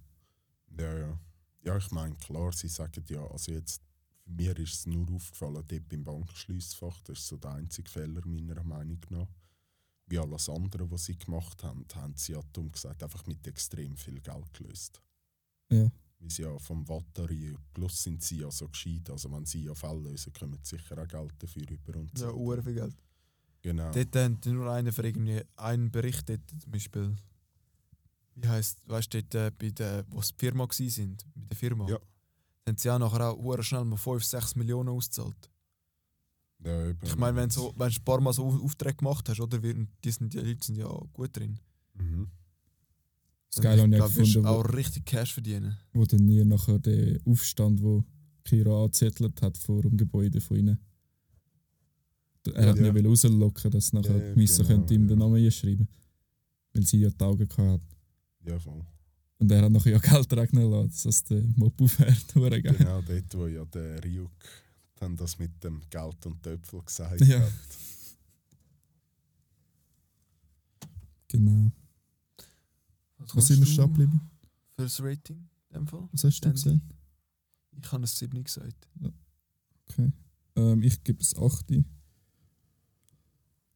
[0.78, 1.18] Ja, ja.
[1.64, 3.82] Ja, ich meine, klar, sie sagen ja, also jetzt,
[4.24, 8.24] für mir ist es nur aufgefallen, dort beim Bankschliessfach, das ist so der einzige Fehler
[8.26, 9.28] meiner Meinung nach.
[10.06, 13.96] Wie alles andere, was sie gemacht haben, haben sie ja dumm gesagt einfach mit extrem
[13.96, 15.02] viel Geld gelöst.
[15.70, 15.90] Ja.
[16.20, 19.74] Weil sie ja vom Batterie, plus sind sie ja so gescheit, also wenn sie ja
[19.74, 22.34] Fälle lösen, kommen sie sicher auch Geld dafür über und Ja, so.
[22.34, 22.96] uhr viel Geld.
[23.60, 23.92] Genau.
[23.92, 27.14] Dort haben die nur einen für irgendwie einen Bericht dort, zum Beispiel.
[28.40, 31.50] Wie heisst, weißt du, dort äh, bei der, wo sie die Firma gsi sind, mit
[31.50, 31.98] der Firma, Ja.
[32.66, 35.50] haben sie auch nachher auch hure schnell mal 5, 6 Millionen ausgezahlt.
[36.64, 36.90] ja.
[37.02, 39.60] Ich meine, wenn, so, wenn du ein paar Mal so Au- Aufträge gemacht hast, oder?
[39.62, 41.58] Wir- Die, sind, die Leute sind ja gut drin.
[41.94, 42.28] Mhm.
[43.50, 45.76] Das Geile habe ich auch glaub, gefunden, auch wo, richtig Cash verdienen.
[45.92, 48.04] wo dann Nier nachher den Aufstand, wo
[48.44, 50.78] Kira angezettelt hat vor dem Gebäude von ihnen.
[52.54, 52.92] Er hat Ja.
[52.92, 55.24] nicht rauslocken, dass nachher Ja, ja, die Misse genau, könnte ihm den ja.
[55.26, 55.88] Namen einschreiben.
[56.72, 57.82] Weil sie ja die Augen hatte.
[58.44, 58.84] Ja, voll.
[59.38, 62.34] Und er hat nachher ja Geld regnen lassen, dass der Mob aufhört.
[62.34, 64.30] Genau, dort, wo ja der Ryuk
[64.96, 67.40] dann das mit dem Geld und Töpfel gesagt Ja.
[67.40, 67.52] hat.
[71.28, 71.70] Genau.
[73.34, 74.20] Was sind wir stehen geblieben?
[74.74, 76.08] Für das Rating, in dem Fall?
[76.12, 76.80] Was hast du gesagt?
[77.80, 78.88] Ich habe ein 7 gesagt.
[79.88, 80.10] Okay.
[80.56, 81.66] Ähm, ich gebe es 8.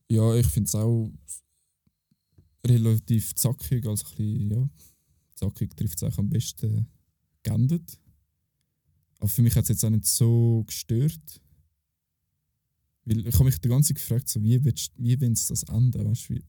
[0.09, 1.11] Ja, ich finde es auch
[2.67, 4.71] relativ zackig, also ein bisschen, ja,
[5.35, 6.87] zackig trifft es auch am besten
[7.43, 7.99] geendet.
[9.19, 11.41] Aber für mich hat es jetzt auch nicht so gestört.
[13.05, 15.63] Weil ich habe mich die ganze Zeit gefragt, so, wie willst wie willst du das
[15.65, 16.05] enden?
[16.09, 16.45] Weißt, du, wie,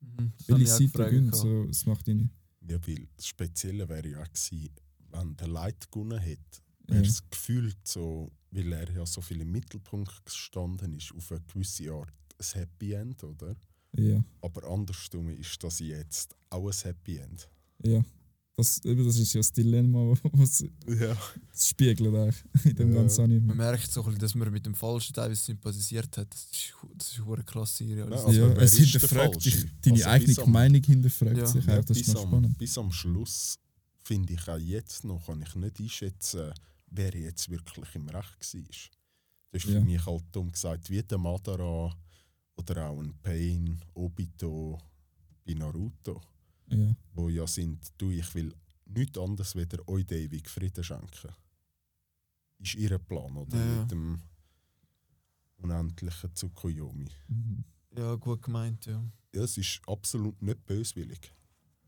[0.00, 1.36] Mhm, welche Seite gehabt.
[1.36, 2.28] So, das macht ihn.
[2.68, 4.70] Ja, weil das Spezielle wäre ja auch gewesen,
[5.10, 6.94] wenn der Leid gewonnen hätte, Ja.
[6.96, 11.40] wäre es gefühlt so, weil er ja so viel im Mittelpunkt gestanden ist, auf eine
[11.42, 13.54] gewisse Art ein Happy End, oder?
[13.96, 17.48] Ja, Aber andersrum ist das jetzt auch ein Happy End.
[17.84, 18.02] ja.
[18.54, 21.16] Das, das ist ja das Dilemma, was Ja.
[21.54, 23.00] es spiegelt eigentlich in dem Ja.
[23.00, 23.46] ganzen Anime.
[23.46, 26.32] Man merkt so ein bisschen, dass man mit dem Falschen teilweise sympathisiert hat.
[26.32, 28.50] Das ist, das ist eine klasse Ja, Realisation.
[28.50, 31.46] also ja, es hinterfragt dich, deine Also eigene am- Meinung hinterfragt Ja.
[31.46, 32.58] sich Ja, auch, das ist bis, noch am, spannend.
[32.58, 33.58] bis am Schluss
[34.04, 36.52] finde ich auch jetzt noch, kann ich nicht einschätzen,
[36.90, 38.28] wer jetzt wirklich im Recht war.
[38.40, 38.90] Das ist
[39.64, 39.80] für Ja.
[39.80, 41.96] mich halt dumm gesagt, wie der Madara
[42.70, 44.78] oder auch ein Pain, Obito
[45.46, 46.20] bei Naruto,
[46.68, 46.94] Ja.
[47.14, 48.54] wo ja sind, du, ich will
[48.86, 51.30] nichts anderes weder euch ewig Frieden schenken.
[52.58, 53.56] Ist ihr Plan, oder?
[53.58, 53.80] Ja, ja.
[53.82, 54.22] Mit dem
[55.58, 57.08] unendlichen Tsukuyomi.
[57.28, 57.64] Mhm.
[57.96, 59.02] Ja, gut gemeint, ja.
[59.34, 61.32] Ja, es ist absolut nicht böswillig.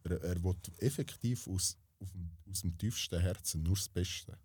[0.05, 4.37] Er, er will effektiv aus, auf dem- aus dem tiefsten Herzen nur das Beste.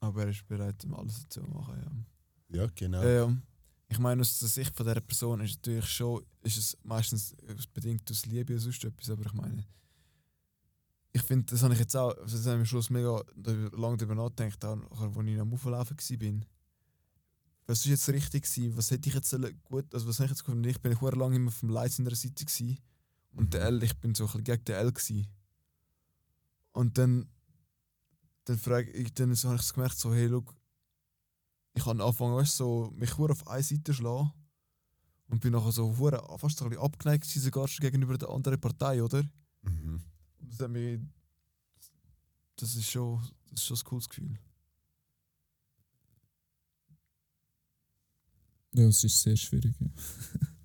[0.00, 2.06] Aber er ist bereit, um alles zu machen,
[2.50, 2.58] ja.
[2.62, 3.02] Ja, genau.
[3.02, 3.42] Ähm,
[3.88, 7.34] ich meine, aus der Sicht von dieser Person ist natürlich schon, ist es meistens
[7.72, 9.64] bedingt aus Liebe oder sonst etwas, aber ich meine,
[11.12, 13.22] ich finde, das habe ich jetzt auch, das habe ich am Schluss mega
[13.72, 16.46] lange darüber nachgedacht, auch als ich am Auflaufen war.
[17.68, 18.76] Was ist jetzt richtig gewesen?
[18.76, 19.34] Was hätte ich jetzt
[19.64, 20.68] gut, also was habe ich jetzt gefunden?
[20.68, 22.78] Ich bin ich lange immer vom Leid seiner Seite gewesen.
[23.32, 25.26] und der L, ich bin so ein bisschen gegen den L gewesen.
[26.72, 27.28] Und dann,
[28.44, 30.54] dann frage ich, dann so habe ich gemerkt, so, hey, look,
[31.76, 34.32] ich habe angefangen, weißt, so, mich auf eine Seite schlagen
[35.28, 39.02] und bin nachher so hure fast ein bisschen abgeneigt sogar schon gegenüber der anderen Partei,
[39.02, 39.22] oder?
[39.62, 40.02] Mhm.
[40.40, 41.00] Und das hat mich,
[42.56, 43.20] das ist schon,
[43.50, 44.38] das ist schon ein cooles Gefühl.
[48.72, 49.74] ja, es ist sehr schwierig.
[49.80, 49.88] Ja.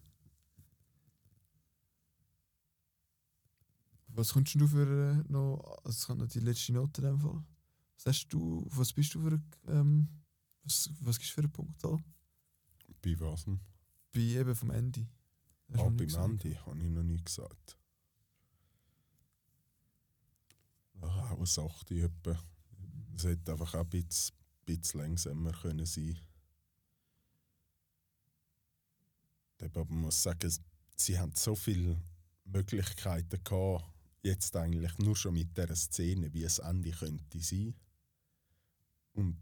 [4.14, 7.20] Was kommst du für äh, noch, also es kann noch die letzte Note in dem
[7.20, 7.42] Fall.
[7.96, 10.10] Was hast du, was bist du für, ähm,
[10.64, 11.98] was, was gibst du für einen Punkt da?
[13.02, 13.46] Bei was?
[14.12, 15.08] Bei eben vom Ende.
[15.74, 16.00] Ah, beim.
[16.00, 17.78] Ende habe ich noch nie gesagt.
[21.02, 22.44] Ah, auch eine 8 etwa.
[23.16, 24.36] Es hätte einfach auch ein bisschen,
[24.66, 26.20] bisschen langsamer können sein
[29.60, 30.52] Eben, Aber man muss sagen,
[30.96, 32.02] sie haben so viele
[32.46, 33.86] Möglichkeiten gehabt,
[34.24, 37.76] jetzt eigentlich nur schon mit dieser Szene, wie es Ende könnte sein.
[39.14, 39.38] Und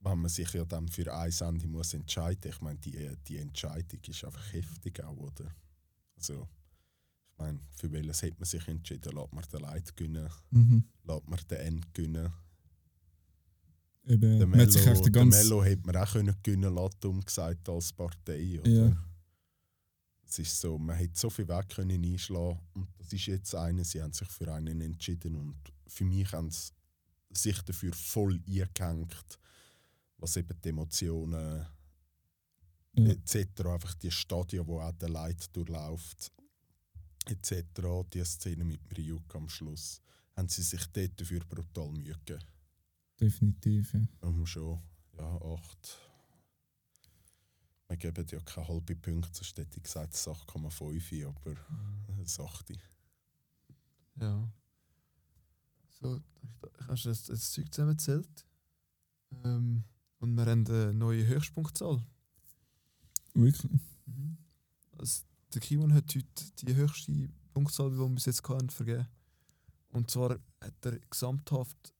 [0.00, 4.00] wenn man sich ja dann für ein Ende muss entscheiden, ich meine, die, die Entscheidung
[4.06, 5.54] ist einfach heftig auch, oder?
[6.16, 6.48] Also,
[7.32, 9.12] ich meine, für welches hat man sich entschieden?
[9.16, 10.28] Lässt man den Leid gönnen?
[10.50, 10.84] Mhm.
[11.04, 12.32] Lässt man den End gönnen?
[14.08, 17.68] Eben, Der hat sich Mello, den ganzen- Mello hätte man auch können gönnen lassen, umgesagt
[17.68, 18.70] als Partei, oder?
[18.70, 18.96] Ja.
[20.28, 23.84] Es ist so, man hätte so viel Weg können einschlagen und das ist jetzt einer,
[23.84, 25.56] sie haben sich für einen entschieden und
[25.88, 26.70] für mich haben sie
[27.30, 29.38] sich dafür voll eingehängt,
[30.18, 31.66] was eben die Emotionen
[32.98, 33.10] Ja.
[33.10, 36.32] etc., einfach die Stadien, wo auch der Leid durchläuft,
[37.26, 37.62] etc.,
[38.12, 40.00] die Szene mit Ryuk am Schluss,
[40.34, 42.42] haben sie sich dort dafür brutal Mühe gegeben.
[43.20, 44.00] Definitiv, ja.
[44.20, 44.80] Um schon,
[45.18, 45.98] ja, acht.
[47.88, 51.56] Wir geben ja keine halbe Punkte, sonst hätte ich gesagt es ist 8,5, aber
[52.22, 52.72] es 8.
[54.20, 54.50] Ja.
[56.00, 58.44] So, ich habe das, das Zeug zusammengezählt.
[59.44, 59.84] Ähm,
[60.18, 62.02] und wir haben eine neue Höchstpunktzahl.
[63.34, 63.80] Wirklich.
[64.98, 66.26] Also, der Kimon hat heute
[66.62, 69.06] die höchste Punktzahl, die wir bis jetzt hatten, vergeben.
[69.90, 71.94] Und zwar hat er gesamthaft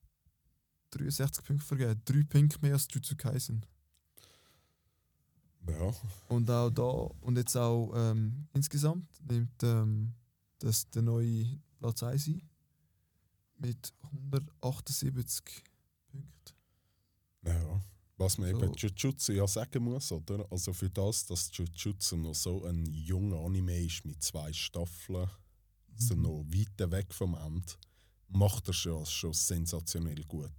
[0.90, 2.00] 63 Punkte vergeben.
[2.04, 3.64] Drei Punkte mehr als Jutsu Kaisen.
[5.68, 5.92] Ja,
[6.28, 10.14] Und auch da und jetzt auch ähm, insgesamt nimmt ähm,
[10.60, 12.42] das der neue Platz 1 ein
[13.58, 15.64] mit 178
[16.10, 16.54] Punkten.
[17.44, 17.80] ja.
[18.18, 18.62] Was man So.
[18.62, 20.46] eben Jujutsu ja sagen muss, oder?
[20.50, 25.28] Also für das, dass Jujutsu noch so ein junger Anime ist mit zwei Staffeln,
[25.96, 26.22] so Mhm.
[26.22, 27.72] noch weit weg vom Ende,
[28.28, 30.50] macht er schon, schon sensationell gut.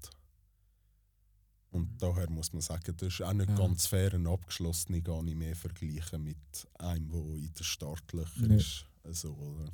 [1.72, 1.98] Und Mhm.
[1.98, 3.56] daher muss man sagen, das ist auch nicht Ja.
[3.56, 6.38] ganz fair, ein abgeschlossener Anime vergleichen mit
[6.80, 8.56] einem, der in den Startlöchern Ja.
[8.58, 8.86] ist.
[9.04, 9.72] Also, oder?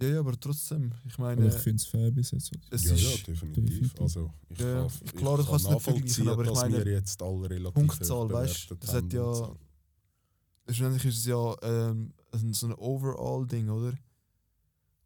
[0.00, 2.52] Ja, ja, aber trotzdem, ich Aber meine, ich finde es fair bis jetzt.
[2.70, 3.64] es ja, ist ja, definitiv.
[3.64, 4.00] definitiv.
[4.00, 6.48] Also, ich Ja, kann, ich Klar, du kann kannst es nicht vergleichen, nachvollziehen, aber ich
[6.50, 9.56] dass meine, wir jetzt alle relativ Punktzahl, weißt bewertet das hat ja- so.
[10.68, 12.12] Schlussendlich ist es ja ähm,
[12.52, 13.94] so ein Overall-Ding, oder?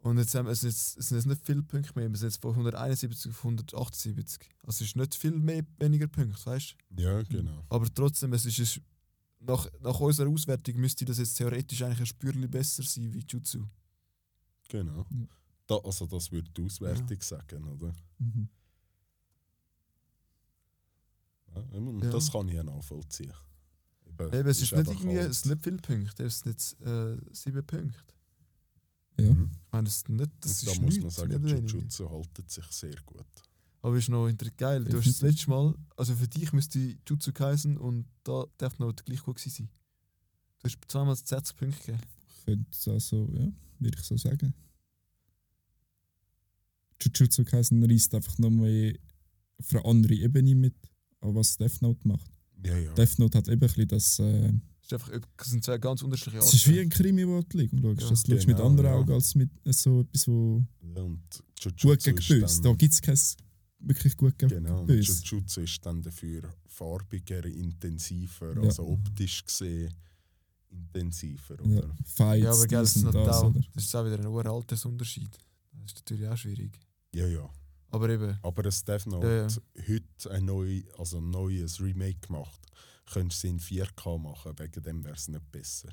[0.02, 2.40] Und jetzt haben es, jetzt, es sind jetzt nicht viele Punkte mehr, wir sind jetzt
[2.40, 4.48] von 171 auf 178.
[4.64, 7.02] Also es ist nicht viel mehr, weniger Punkte, weißt du?
[7.02, 7.62] Ja, genau.
[7.68, 8.80] Aber trotzdem, es ist, es-
[9.40, 13.64] nach, nach unserer Auswertung müsste das jetzt theoretisch eigentlich ein Spürchen besser sein wie Jutsu.
[14.70, 15.06] Genau.
[15.10, 15.26] Ja.
[15.66, 17.92] Da, also das würde die Auswertung sagen, oder?
[18.18, 18.48] Mhm.
[21.54, 22.10] Ja, und Ja.
[22.10, 23.32] das kann ich ja nachvollziehen.
[24.06, 26.52] Eben, Eben, es ist, nicht einfach irgendwie, halt- es sind nicht viele Punkte, es sind
[26.52, 28.14] jetzt äh, sieben Punkte.
[29.18, 29.32] Ja.
[29.34, 29.50] Mhm.
[29.52, 31.46] Ich meine, das, ist nicht, das Und da ist muss man sagen.
[31.46, 33.24] Jujutsu haltet sich sehr gut.
[33.82, 34.84] Aber ist noch geil.
[34.84, 39.02] Du hast das letzte Mal, also für dich müsste Jutsu Kaisen und da Death Note
[39.04, 39.68] gleich gut sein.
[40.58, 42.00] Du hast zweimal 60 Punkte gegeben.
[42.44, 44.54] Könnte es also, ja, würde ich so sagen.
[47.02, 48.94] Jujutsu Kaisen reist einfach noch mehr
[49.58, 50.74] auf eine andere Ebene mit,
[51.20, 52.30] was Death Note macht.
[52.64, 52.92] Ja, ja.
[52.94, 54.18] Death Note hat eben ein bisschen das.
[54.18, 57.40] Äh, Das, ist einfach, das sind zwei ganz unterschiedliche es ist wie ein Krimi, wo
[57.42, 57.76] du liegst.
[57.82, 58.96] Das schaust du mit genau, anderen ja.
[58.96, 60.62] Augen als mit äh, so etwas, wo
[60.94, 61.22] Ja, und
[61.62, 62.62] gut Jujutsu gegen ist böse.
[62.62, 63.18] Da gibt es kein
[63.80, 65.22] wirklich gut gegen genau, böse.
[65.24, 69.94] Jujutsu ist dann dafür farbiger, intensiver, also optisch gesehen
[70.70, 71.94] intensiver, Ja, oder?
[72.04, 74.46] Fights, Ja, aber gell, das, ist noch das, auch, das ist auch wieder ein hoher
[74.46, 75.36] Altersunterschied.
[75.72, 76.78] Das ist natürlich auch schwierig.
[77.14, 77.48] Ja, ja.
[77.92, 79.88] Aber eben, Aber es Death Note Ja, ja.
[79.88, 82.60] heute ein, neu, also ein neues Remake gemacht,
[83.12, 85.88] könntest du sie in 4K machen, wegen dem wäre es nicht besser.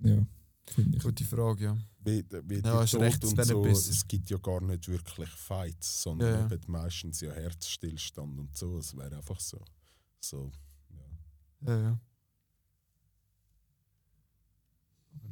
[0.00, 0.26] Ja,
[0.66, 1.02] finde ich.
[1.02, 1.78] gute Frage, ja.
[2.04, 3.90] Wie, wie Ja, die hast recht, es und so, besser.
[3.92, 6.52] es gibt ja gar nicht wirklich Fights, sondern Ja, ja.
[6.52, 8.76] eben meistens ja Herzstillstand und so.
[8.78, 9.58] Es wäre einfach so.
[10.20, 10.50] so
[10.90, 11.72] ja.
[11.72, 11.90] Ja, ja.
[11.90, 12.00] Aber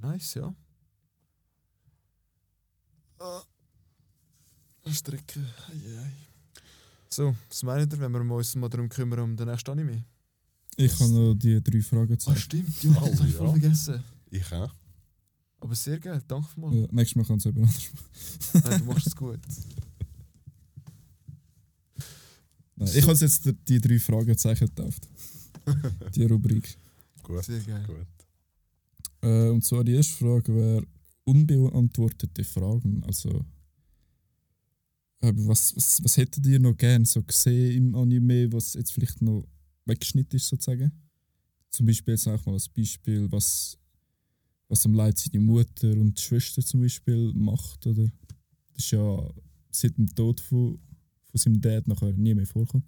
[0.01, 0.55] nice, ja.
[3.19, 3.43] Ah.
[4.87, 5.41] Strecke.
[5.69, 6.13] Ei, ei.
[7.09, 10.05] So, was meint ihr, wenn wir uns mal darum kümmern, um den nächsten Anime?
[10.77, 12.39] Ich habe noch die drei Fragen Ah, gezeigt.
[12.41, 13.53] stimmt, ja, das Oh, habe ich voll ja.
[13.53, 14.03] vergessen.
[14.31, 14.75] Ich auch.
[15.61, 16.75] Aber sehr geil, danke mal.
[16.75, 18.65] Ja, nächstes Mal kann es jemand anders machen.
[18.71, 19.41] Nein, du machst es gut.
[22.77, 25.07] Nein, ich habe jetzt die- die drei Fragezeichen getauft.
[26.15, 26.79] Die Rubrik.
[27.23, 27.85] Gut, Sehr geil.
[27.87, 28.07] gut.
[29.23, 30.87] Äh, und zwar die erste Frage wäre
[31.25, 33.03] unbeantwortete Fragen.
[33.05, 33.45] Also,
[35.21, 39.23] äh, was, was, was hättet ihr noch gern so gesehen im Anime, was jetzt vielleicht
[39.23, 39.47] noch
[39.85, 40.93] weggeschnitten ist, sozusagen?
[41.71, 43.79] Zum Beispiel, jetzt auch mal als Beispiel, was,
[44.69, 47.87] was am Leid seine Mutter und die Schwester zum Beispiel macht.
[47.87, 48.11] Oder?
[48.75, 49.31] Das ist ja
[49.71, 50.81] seit dem Tod von,
[51.27, 52.87] von seinem Dad nachher nie mehr vorgekommen.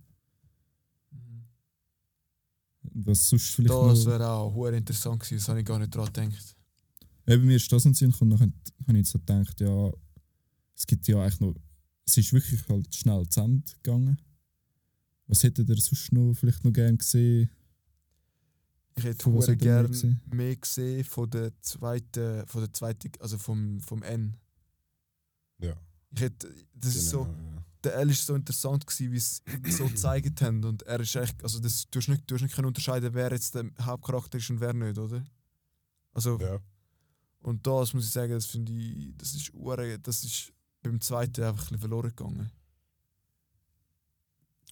[2.83, 6.13] Was sonst vielleicht Das wäre auch hure interessant gewesen, das habe ich gar nicht dran
[6.13, 6.57] gedacht.
[7.27, 8.53] Eben, mir ist das in den Sinn gekommen, dann
[8.89, 9.93] habe ich so gedacht, ja,
[10.75, 11.55] es gibt ja eigentlich noch...
[12.05, 14.19] Es ist wirklich halt schnell zu Ende gegangen.
[15.29, 17.49] Was hättet ihr sonst noch vielleicht noch gerne gesehen?
[18.97, 20.21] Ich hätte Von was hure hätte er mehr gern gesehen?
[20.33, 24.37] mehr gesehen von der zweiten, von der zweiten, also vom, vom N.
[25.61, 25.75] Ja.
[26.11, 27.65] Ich hätte, das ist so, Genau, ja.
[27.85, 31.43] Der L ist so interessant gewesen, wie sie so gezeigt haben und er ist echt,
[31.43, 34.51] also das, du hast nicht, du hast nicht können unterscheiden, wer jetzt der Hauptcharakter ist
[34.51, 35.25] und wer nicht, oder?
[36.13, 36.59] Also Ja.
[37.41, 40.53] und das muss ich sagen, das finde ich, das ist hure, das ist
[40.83, 42.51] beim zweiten einfach ein bisschen verloren gegangen.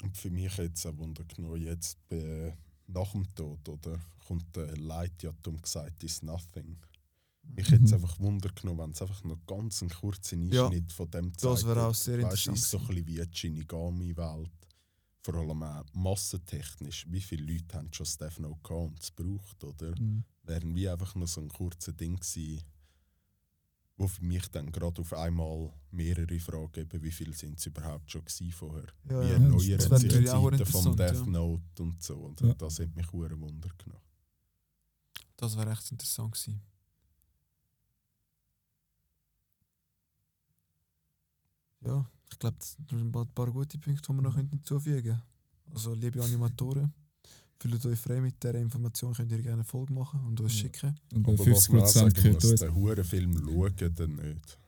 [0.02, 2.56] Und für mich hat es ein Wunder genommen, jetzt bei,
[2.86, 3.98] nach dem Tod, oder?
[4.26, 6.76] Kommt der Leid ja dumm gesagt, is nothing.
[7.56, 7.96] Mich hätte es Mhm.
[7.96, 11.66] einfach Wunder genommen, wenn es einfach noch ganz einen kurzen Ja, Einschnitt von dem Das
[11.66, 12.56] wäre auch sehr Weißt interessant.
[12.58, 14.50] ist so ein bisschen wie die Shinigami-Welt.
[15.22, 17.06] Vor allem auch massentechnisch.
[17.10, 19.94] Wie viele Leute haben schon Steph No Counts gebraucht, oder?
[20.00, 20.24] Mhm.
[20.44, 22.62] Wären wie einfach nur so ein kurzer Ding gewesen,
[23.98, 28.10] wo für mich dann gerade auf einmal mehrere Fragen geben, wie viel sind es überhaupt
[28.10, 28.86] schon gewesen vorher?
[29.10, 29.32] Ja, Wie ja.
[29.34, 31.26] erneuern das sich die auch Zeiten interessant, Death ja.
[31.26, 32.14] Note und so.
[32.16, 32.54] Und Ja.
[32.54, 34.00] das hat mich hure Wunder genommen.
[35.36, 36.62] Das wäre echt interessant gewesen.
[41.84, 45.20] Ja, ich glaube, das sind ein paar, gute Punkte, die wir noch könnten hinzufügen
[45.72, 46.92] Also, liebe Animatoren,
[47.58, 50.98] fühlt euch frei mit dieser Information, könnt ihr gerne eine Folge machen und uns schicken.
[51.12, 54.58] Und bei Aber was 50% man auch sagen muss, den hure Film schauen dann nicht.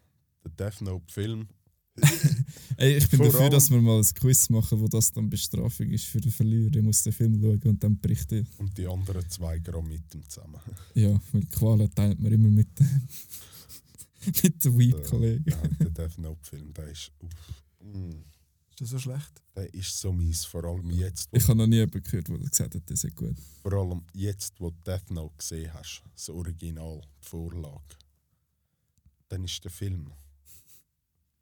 [0.45, 1.49] Der Death Note Film,
[2.77, 5.91] Ey, ich bin Vor dafür, dass wir mal ein Quiz machen, wo das dann Bestrafung
[5.91, 6.71] ist für den Verlierer.
[6.71, 8.47] Der muss den Film schauen und dann berichten.
[8.59, 10.61] und die anderen zwei Gramm mit ihm zusammen.
[10.95, 12.69] Ja, weil Qualen teilt man immer mit,
[14.43, 15.45] mit den Weep-Kollegen.
[15.51, 17.31] Ja, der Death Note Film, der ist, uff,
[17.81, 18.11] mm,
[18.71, 19.43] Ist das so schlecht?
[19.55, 20.45] der ist so mies.
[20.45, 23.17] Vor allem jetzt, wo, Ich habe noch nie jemanden gehört, der gesagt hat, das ist
[23.17, 23.37] gut.
[23.63, 27.97] vor allem jetzt, wo du Death Note gesehen hast, das Original, die Vorlage,
[29.29, 30.11] dann ist der Film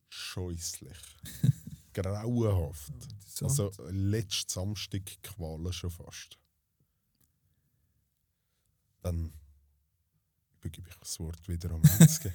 [0.09, 0.99] scheußlich,
[1.95, 2.93] grauenhaft.
[3.27, 3.47] So.
[3.47, 6.37] Also letzten Samstag Qualen schon fast.
[9.03, 9.33] Dann
[10.61, 12.31] übergebe ich das Wort wieder an Metzger.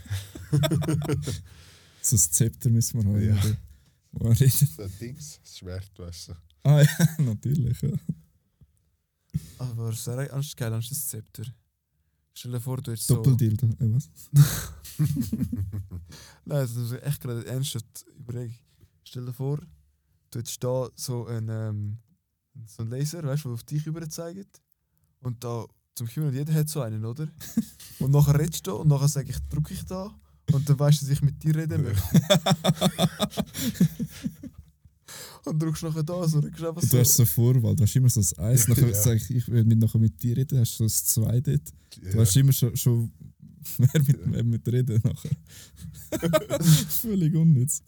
[2.05, 3.49] So ein Zepter müssen wir haben.
[3.49, 3.57] Ja.
[4.11, 4.78] Wo er redet.
[4.78, 6.34] das Dings, das Schwert, weißt du.
[6.61, 7.82] Ah ja, natürlich.
[7.82, 7.89] Ja.
[9.57, 11.45] Aber es wäre eigentlich geil, anstatt das Zepter.
[12.36, 13.15] Stell dir vor, du hättest so...
[13.15, 13.65] Doppeldildo.
[13.80, 14.09] Äh, was?
[14.99, 15.07] Nein,
[16.45, 18.55] das ist echt gerade ernst überlegen.
[19.03, 19.57] Stell dir vor,
[20.30, 21.97] du hättest da so einen, ähm,
[22.67, 24.61] so einen Laser, weißt du, der auf dich über zeigt.
[25.21, 25.65] Und da
[25.95, 27.27] zum Himmel, jeder hat so einen, oder?
[27.99, 30.13] Und nachher redest du und nachher sage ich, drücke ich da
[30.51, 32.21] und dann weißt du, dass ich mit dir reden möchte.
[35.45, 36.87] und drückst nachher da so, drückst einfach so.
[36.89, 39.01] du hast so Vorwahl, du hast immer so das Eis, nachher Ja.
[39.01, 41.61] sag ich, ich will mit, nachher mit dir reden, hast du so das Zwei dort.
[42.01, 42.15] Du Ja.
[42.21, 43.11] hast immer schon, schon
[43.77, 45.31] wer mit wem mit reden nachher.
[46.89, 47.81] Völlig unnütz.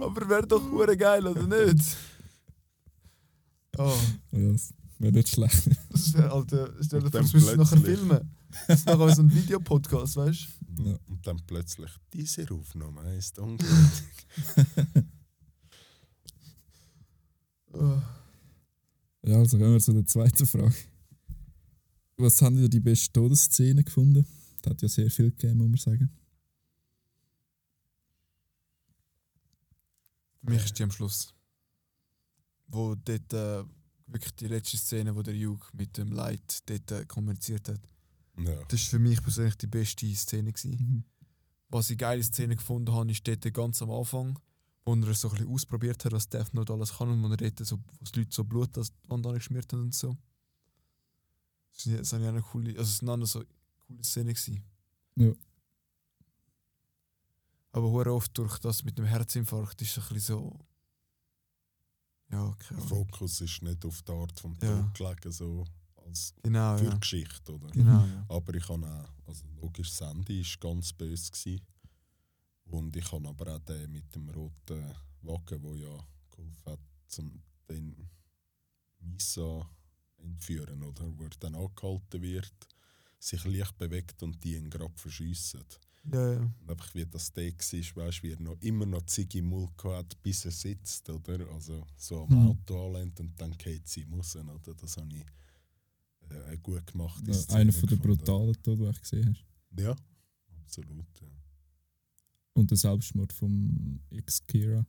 [0.00, 1.96] Aber wäre doch hure geil, oder nicht?
[3.78, 3.96] Oh,
[4.32, 5.68] Ja, das wäre nicht schlecht.
[5.90, 8.30] das wäre, Alter, stell dir vor, das müssen wir nachher filmen.
[8.68, 10.50] Das ist nachher so ein Videopodcast, weißt du?
[10.80, 10.96] Ja.
[11.08, 13.68] Und dann plötzlich, diese Aufnahme ist ungültig.
[19.22, 20.74] Ja, also kommen wir zu der zweiten Frage.
[22.16, 24.26] Was haben ihr die beste Todesszene gefunden?
[24.62, 26.10] Das hat ja sehr viel gegeben, muss man sagen.
[30.40, 31.34] Für mich ist die am Schluss.
[32.68, 33.64] Wo dort äh,
[34.12, 37.80] wirklich die letzte Szene, wo der Jug mit dem Light dort kommuniziert hat.
[38.38, 38.54] Ja.
[38.68, 40.52] Das war für mich persönlich die beste Szene.
[40.64, 41.04] Mhm.
[41.68, 44.38] Was ich geile Szene gefunden habe, ist dort ganz am Anfang,
[44.84, 47.36] wo er so ein bisschen ausprobiert hat, was Death Note alles kann und wo er
[47.36, 50.16] dort so, wo die Leute so Blut an die Wand angeschmiert haben und so.
[51.74, 53.44] Das ist- eine coole, also es war eine so
[53.86, 54.34] coole Szene.
[54.34, 54.64] Gewesen.
[55.16, 55.32] Ja.
[57.72, 60.58] Aber oft durch das mit dem Herzinfarkt ist es ein bisschen so.
[62.30, 62.78] Ja, Der.
[62.78, 64.82] Fokus ist nicht auf die Art vom Ja.
[64.82, 65.64] Tod gelegen, so
[66.06, 66.96] als Genau, für ja.
[66.96, 67.68] Geschichte, oder?
[67.70, 68.24] Genau, ja.
[68.28, 71.30] Aber ich habe auch, also logisch, Sandy war ganz böse.
[71.30, 71.60] Gewesen.
[72.66, 74.84] Und ich habe aber auch den mit dem roten
[75.22, 78.08] Wagen, der ja geholfen hat, zum den
[79.00, 79.68] Misa
[80.18, 81.04] entführen, oder?
[81.18, 82.52] Wo er dann angehalten wird,
[83.18, 85.64] sich leicht bewegt und die ihn gerade verschiessen.
[86.04, 86.54] Ja, ja.
[86.66, 90.20] Einfach wie das der war, weißt du, wie er noch immer noch Ziggy Mund hat,
[90.22, 91.46] bis er sitzt, oder?
[91.52, 92.46] Also so am Mhm.
[92.48, 94.74] Auto anlehnt und dann geht sie raus, oder?
[94.74, 95.24] Das habe ich
[96.30, 97.22] äh, gut gemacht.
[97.26, 99.44] Ja, einer von den brutalen Toten, die ich gesehen hast.
[99.82, 99.94] Ja,
[100.62, 101.06] absolut.
[101.20, 101.28] Ja.
[102.54, 104.86] Und der Selbstmord vom Ex-Kira,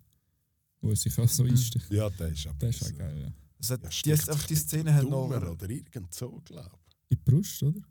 [0.79, 1.49] wo er sich auch so Mhm.
[1.51, 1.89] einstellt.
[1.89, 3.33] Ja, der ist auch Der ist auch geil, ja.
[3.69, 5.27] Hat, Ja, die, einfach die Szene hat noch.
[5.29, 6.71] Oder irgend so, glaube
[7.09, 7.81] In die Brust, oder?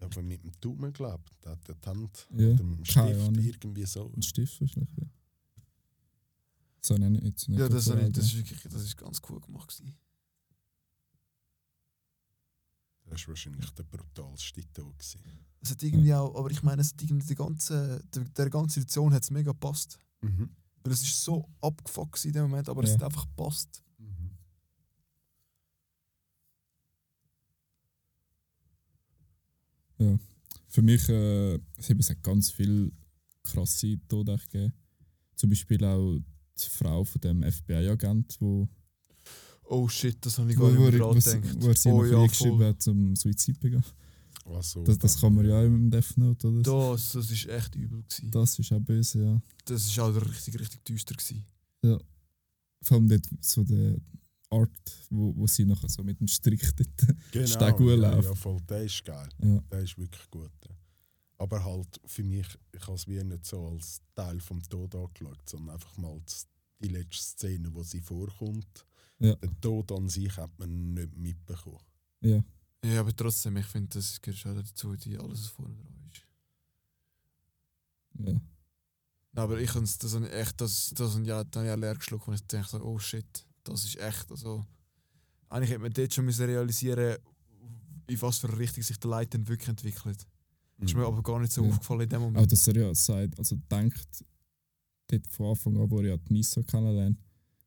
[0.00, 1.38] Ja, aber mit dem Daumen, glaube ich.
[1.40, 4.10] Da hat die Hand Ja, mit dem Stift irgendwie so.
[4.16, 4.90] Ein Stift wahrscheinlich.
[4.98, 5.06] Ja.
[6.80, 7.58] So nenne ich jetzt nicht.
[7.58, 9.68] Ja, das, ich, das ist wirklich das ist ganz cool gemacht.
[9.76, 9.94] Gewesen.
[13.06, 15.20] Das war wahrscheinlich der brutalste gewesen.
[15.62, 18.80] Es hat irgendwie auch, aber ich meine, es hat irgendwie die ganze, der, der ganze
[18.80, 19.98] Situation hat es mega gepasst.
[20.22, 20.48] Mhm.
[20.82, 22.94] Weil es ist so abgefuckt in dem Moment, aber es Ja.
[22.96, 23.82] hat einfach gepasst.
[30.00, 30.18] Mhm.
[30.68, 32.90] Für mich äh, es hat ganz viele
[33.42, 34.72] krasse Tode gegeben.
[35.36, 38.68] Zum Beispiel auch die Frau von dem FBI-Agent, wo,
[39.70, 41.62] Oh shit, das habe ich gar wo, nicht mehr gedacht.
[41.62, 42.66] wo er sie oh, noch ja, eingeschrieben voll.
[42.66, 43.84] hat zum Suizid begehen.
[44.44, 46.62] Also, Das, das kann man ja auch im Death Note, oder?
[46.62, 48.02] Das, das ist echt übel.
[48.02, 48.30] Gewesen.
[48.32, 49.42] Das ist auch böse, ja.
[49.66, 51.14] Das ist auch richtig, richtig düster.
[51.14, 51.44] Gewesen.
[52.82, 53.96] Vor allem dort so der
[54.50, 57.16] Art, wo, wo sie nachher so mit dem Strich dort.
[57.32, 59.28] genau, Steg gut ja, ja, voll, der ist geil.
[59.42, 60.50] Ja, Der ist wirklich gut.
[61.38, 65.48] Aber halt für mich, ich habe es wie nicht so als Teil vom Tod angeschaut,
[65.48, 66.20] sondern einfach mal
[66.82, 68.84] die letzte Szene, wo sie vorkommt.
[69.20, 69.34] Ja.
[69.36, 71.78] Den Tod an sich hat man nicht mitbekommen.
[72.20, 72.42] ja.
[72.82, 76.26] Ja, aber trotzdem, ich finde, das gehört schon dazu, die alles, vorne dran ist.
[78.26, 78.40] ja.
[79.34, 81.78] Aber ich das habe ich echt, das, das habe ich auch- dann habe ich auch
[81.80, 84.64] leer geschluckt, und ich dachte, oh shit, das ist echt, also
[85.48, 87.16] eigentlich hätte man dort schon müssen realisieren
[88.06, 90.26] in was für eine Richtung sich der dann wirklich entwickelt.
[90.78, 91.68] Ist mir aber gar nicht so Ja.
[91.70, 92.50] aufgefallen in dem Auch Moment.
[92.52, 94.24] dass er ja sagt, also denkt,
[95.08, 97.18] dort von Anfang an, wo er ja die Misa kennenlernt,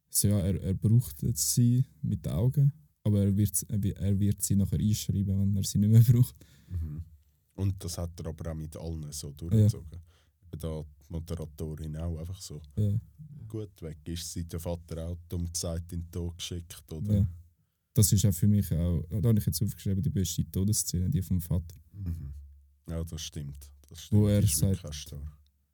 [0.09, 2.73] so ja, er, er braucht jetzt sie mit den Augen,
[3.03, 6.35] aber er wird, er wird- sie nachher einschreiben, wenn er sie nicht mehr braucht.
[6.67, 7.03] Mhm.
[7.55, 9.87] Und das hat er aber auch mit allen so durchgezogen.
[9.93, 10.01] Eben
[10.57, 12.61] Da die Moderatorin auch einfach so.
[12.77, 12.91] Ja,
[13.47, 16.91] Gut, weg ist sie, der Vater auch dumm gesagt in den Tod geschickt.
[16.91, 17.13] Oder?
[17.13, 17.27] ja.
[17.93, 21.21] Das ist auch für mich auch, da habe ich jetzt aufgeschrieben, die beste Todesszene, die
[21.21, 21.75] vom Vater.
[21.93, 22.33] Mhm.
[22.89, 23.69] Ja, das stimmt.
[23.87, 24.21] Das stimmt.
[24.21, 25.15] Wo er sagt-.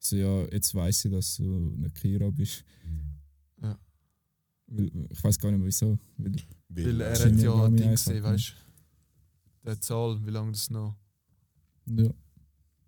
[0.02, 2.64] So ja, jetzt weiß ich, dass du eine Kira bist.
[4.72, 5.98] Weil, ich weiß gar nicht mehr wieso.
[6.18, 6.36] Weil,
[6.70, 8.24] Weil er äh, hat ja Megami Ding gesehen, ja.
[8.24, 9.66] weißt du?
[9.66, 10.96] Der Zahl, wie lange das noch,
[11.88, 12.04] ja,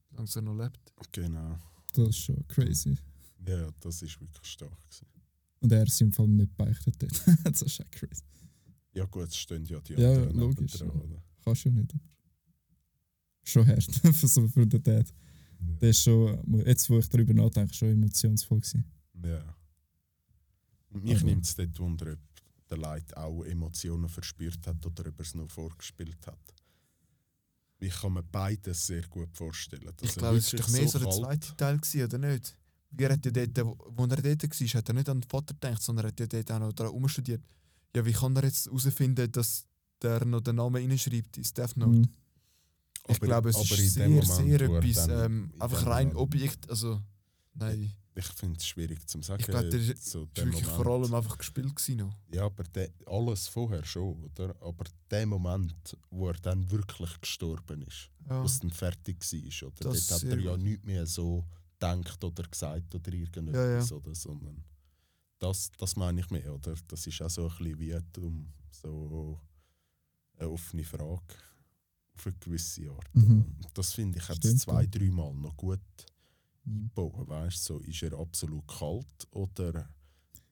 [0.10, 0.94] wie lange er noch lebt.
[1.12, 1.60] Genau.
[1.94, 2.98] Das ist schon crazy.
[3.48, 4.78] Ja, das ist wirklich stark.
[4.90, 5.08] Gewesen.
[5.60, 7.24] Und er ist im Fall nicht beichtet dort.
[7.44, 8.24] das ist auch crazy.
[8.94, 11.24] Ja gut, es stehen ja die Ja, anderen logisch, nebendran, ja.
[11.44, 11.94] Kannst du ja nicht.
[13.44, 13.84] Schon hart
[14.16, 15.14] für, so, für den Dad.
[15.60, 18.86] Der ist schon, jetzt wo ich darüber nachdenke, schon emotionsvoll gewesen.
[19.24, 19.56] Ja.
[20.90, 22.20] Und mich Aber- nimmt es dort wunder, ob
[22.70, 26.40] der Leid auch Emotionen verspürt hat oder ob er es nur vorgespielt hat.
[27.84, 29.92] Ich kann mir beides sehr gut vorstellen.
[29.98, 32.56] dass Ich glaube, es war doch mehr so der kalt- zweite Teil, gewesen, oder nicht?
[32.92, 35.54] Wie er hat ja dort, wo er dort war, hat er nicht an den Vater
[35.56, 37.42] gedacht, sondern er hat ja dort auch noch daran umstudiert.
[37.96, 39.66] Ja, wie kann er jetzt herausfinden, dass
[40.02, 41.98] der noch den Namen reinschreibt ins Death Note?
[42.00, 42.10] Mhm.
[43.08, 46.20] Ich Aber- glaube, es ist in sehr, Moment, sehr etwas, ähm, in einfach rein Moment-
[46.22, 47.02] Objekt, also,
[47.56, 47.92] nein.
[48.14, 49.40] Ich finde es schwierig zu sagen.
[49.40, 52.14] Ich glaube, der ist so Es war wirklich vor allem einfach gespielt gewesen.
[52.34, 54.54] Ja, aber der, alles vorher schon, oder?
[54.62, 58.42] Aber der Moment, wo er dann wirklich gestorben ist, Ja.
[58.42, 59.92] wo es dann fertig war, oder?
[59.92, 60.62] Das Dort hat er ja gut.
[60.64, 61.46] nichts mehr so
[61.80, 64.14] gedacht oder gesagt oder irgendetwas, oder?
[64.14, 64.62] Sondern
[65.40, 66.76] das, das meine ich mehr, oder?
[66.88, 69.40] Das ist auch so ein bisschen wie um so
[70.38, 71.22] eine offene Frage
[72.14, 73.16] auf eine gewisse Art.
[73.16, 73.46] Mhm.
[73.74, 74.88] Das finde ich jetzt Stimmt, zwei, ja.
[74.88, 75.80] dreimal noch gut
[76.66, 77.28] Eingebaut.
[77.28, 79.90] Weißt du, so, ist er absolut kalt oder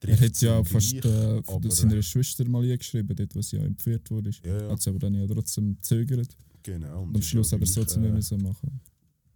[0.01, 4.31] Er hat ja fast äh, von seiner Schwester mal eingeschrieben, dort sie ja entführt wurde.
[4.43, 4.71] Ja, ja.
[4.71, 6.37] Hat sie aber dann ja trotzdem gezögert.
[6.63, 7.03] Genau.
[7.03, 8.79] Und am Schluss aber es trotzdem nicht mehr so machen.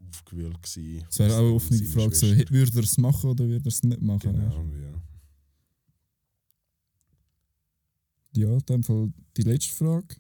[0.10, 1.06] aufgewühlt gewesen.
[1.10, 3.84] Es wäre auch eine offene Frage, so, würde er es machen oder würde er es
[3.84, 4.34] nicht machen?
[4.34, 4.94] Genau, ja.
[8.36, 10.16] Ja, in dem Fall die letzte Frage.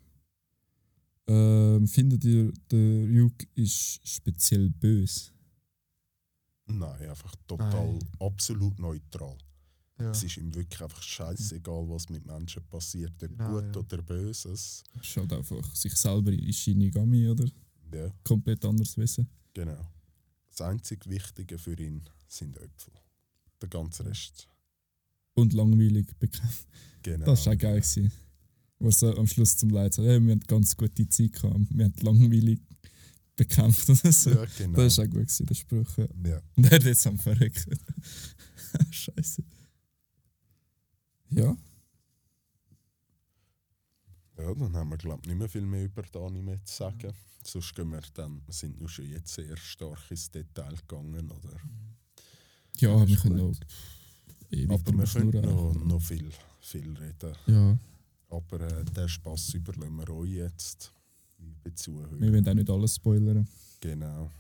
[1.26, 5.33] Ähm, findet ihr, der Ryuk ist speziell böse?
[6.66, 8.00] Nein, einfach total, Nein.
[8.20, 9.38] absolut neutral.
[10.00, 10.10] Ja.
[10.12, 13.82] Es ist ihm wirklich einfach scheißegal, was mit Menschen passiert, ob Genau, gut ja.
[13.82, 14.84] oder böses.
[14.96, 17.46] Er schaut einfach sich selber in Shinigami oder
[17.94, 19.28] Ja, komplett anders wissen.
[19.54, 19.86] genau.
[20.50, 22.94] Das einzig Wichtige für ihn sind Äpfel.
[23.62, 24.48] Der ganze Rest.
[25.36, 26.68] Und langweilig bekämpft.
[27.02, 27.26] Genau.
[27.26, 27.82] Das war auch geil.
[28.80, 31.86] Er so am Schluss zum Leid sagt, hey, wir haben ganz gute Zeit gehabt, wir
[31.86, 32.60] haben langweilig
[33.36, 34.30] bekämpft oder so.
[34.30, 34.78] Ja, genau.
[34.78, 35.98] Das war auch gut, gewesen, der Spruch.
[35.98, 36.08] Ja.
[36.26, 36.42] ja.
[36.56, 37.80] Und er hat jetzt am Verrecken.
[38.92, 39.44] Scheiße.
[41.30, 41.56] Ja,
[44.38, 47.14] ja, dann haben wir glaube ich nicht mehr viel mehr über das Anime zu sagen.
[47.44, 51.60] Sonst gehen wir dann, wir sind nur schon jetzt sehr stark ins Detail gegangen, oder?
[52.78, 53.60] ja ist wir können noch
[54.50, 56.32] ewig Aber wir können noch, noch viel,
[56.62, 57.36] viel reden.
[57.46, 57.78] Ja,
[58.30, 60.94] Aber äh, den Spass überlassen wir euch jetzt,
[61.44, 62.20] liebe Zuhörer.
[62.20, 63.48] Wir wollen auch nicht alles spoilern.
[63.80, 64.32] Genau.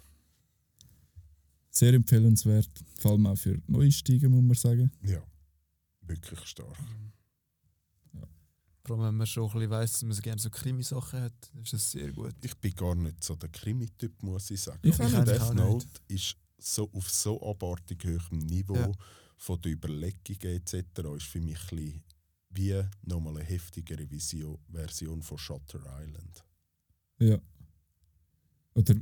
[1.69, 2.69] Sehr empfehlenswert.
[2.99, 4.91] Vor allem auch für Neusteiger, muss man sagen.
[5.03, 5.23] Ja,
[6.01, 6.77] wirklich stark.
[8.85, 11.71] Vor allem, wenn man schon ein bisschen weiss, dass man gerne so Krimi-Sachen hat, ist
[11.73, 12.35] das sehr gut.
[12.41, 14.79] Ich bin gar nicht so der Krimi-Typ, muss ich sagen.
[14.83, 15.27] Ich Aber auch nicht.
[15.27, 18.91] Death Ich auch Note ist so auf so abartig hohem Niveau Ja.
[19.37, 20.73] von den Überlegungen etc.
[21.15, 22.03] ist für mich ein bisschen
[22.49, 26.43] wie nochmal eine heftigere Vision, Version von Shutter Island.
[27.19, 27.39] Ja.
[28.75, 28.95] Oder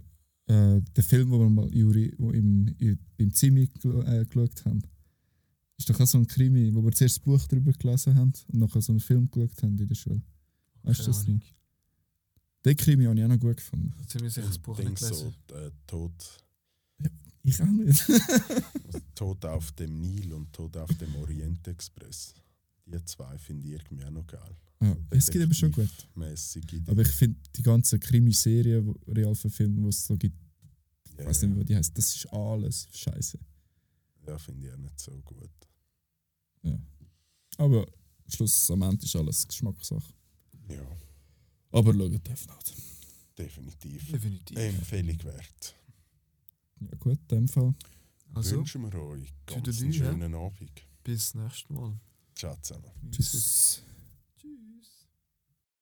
[0.48, 4.82] äh, der Film, den wir mal Juri, wo im, im, beim Zimmi äh, geschaut haben,
[5.78, 8.60] ist doch auch so ein Krimi, wo wir zuerst das Buch darüber gelesen haben und
[8.60, 10.22] nachher so einen Film geschaut haben in der Schule.
[10.84, 11.38] Weißt du das Ahnung.
[11.38, 12.66] noch?
[12.66, 13.94] Den Krimi habe ich auch noch gut gefunden.
[14.08, 15.34] Ziemlich sicher das Buch Ding nicht gelesen.
[15.48, 16.14] so, äh, Tod,
[17.44, 18.04] Ich auch nicht.
[19.16, 22.36] Tod auf dem Nil und Tod auf dem Orient Express.
[22.86, 24.56] Die zwei finde ich irgendwie auch noch geil.
[24.82, 25.90] Ja, es geht eben schon gut.
[26.88, 30.38] Aber ich finde die ganzen Krimiserien, wo- Realverfilme, die es so gibt,
[31.06, 33.38] ich ja, weiß nicht, wie die heißt, das ist alles scheiße.
[34.28, 35.50] ja, finde ich auch nicht so gut.
[37.58, 37.86] Aber
[38.28, 40.14] schlussendlich ist alles Geschmackssache.
[40.70, 40.82] Ja,
[41.72, 42.74] Aber schaut Death Note.
[43.38, 44.12] definitiv.
[44.12, 44.58] Definitiv.
[44.58, 45.76] Empfehlung wert.
[46.80, 47.76] Ja gut, in dem Fall.
[48.34, 50.06] Also, Wünschen wir euch ganz einen ja.
[50.06, 50.72] schönen Abend.
[51.04, 52.00] bis nächstes Mal.
[52.34, 52.90] Ciao zusammen.
[53.12, 53.18] Es.
[53.32, 53.84] Tschüss.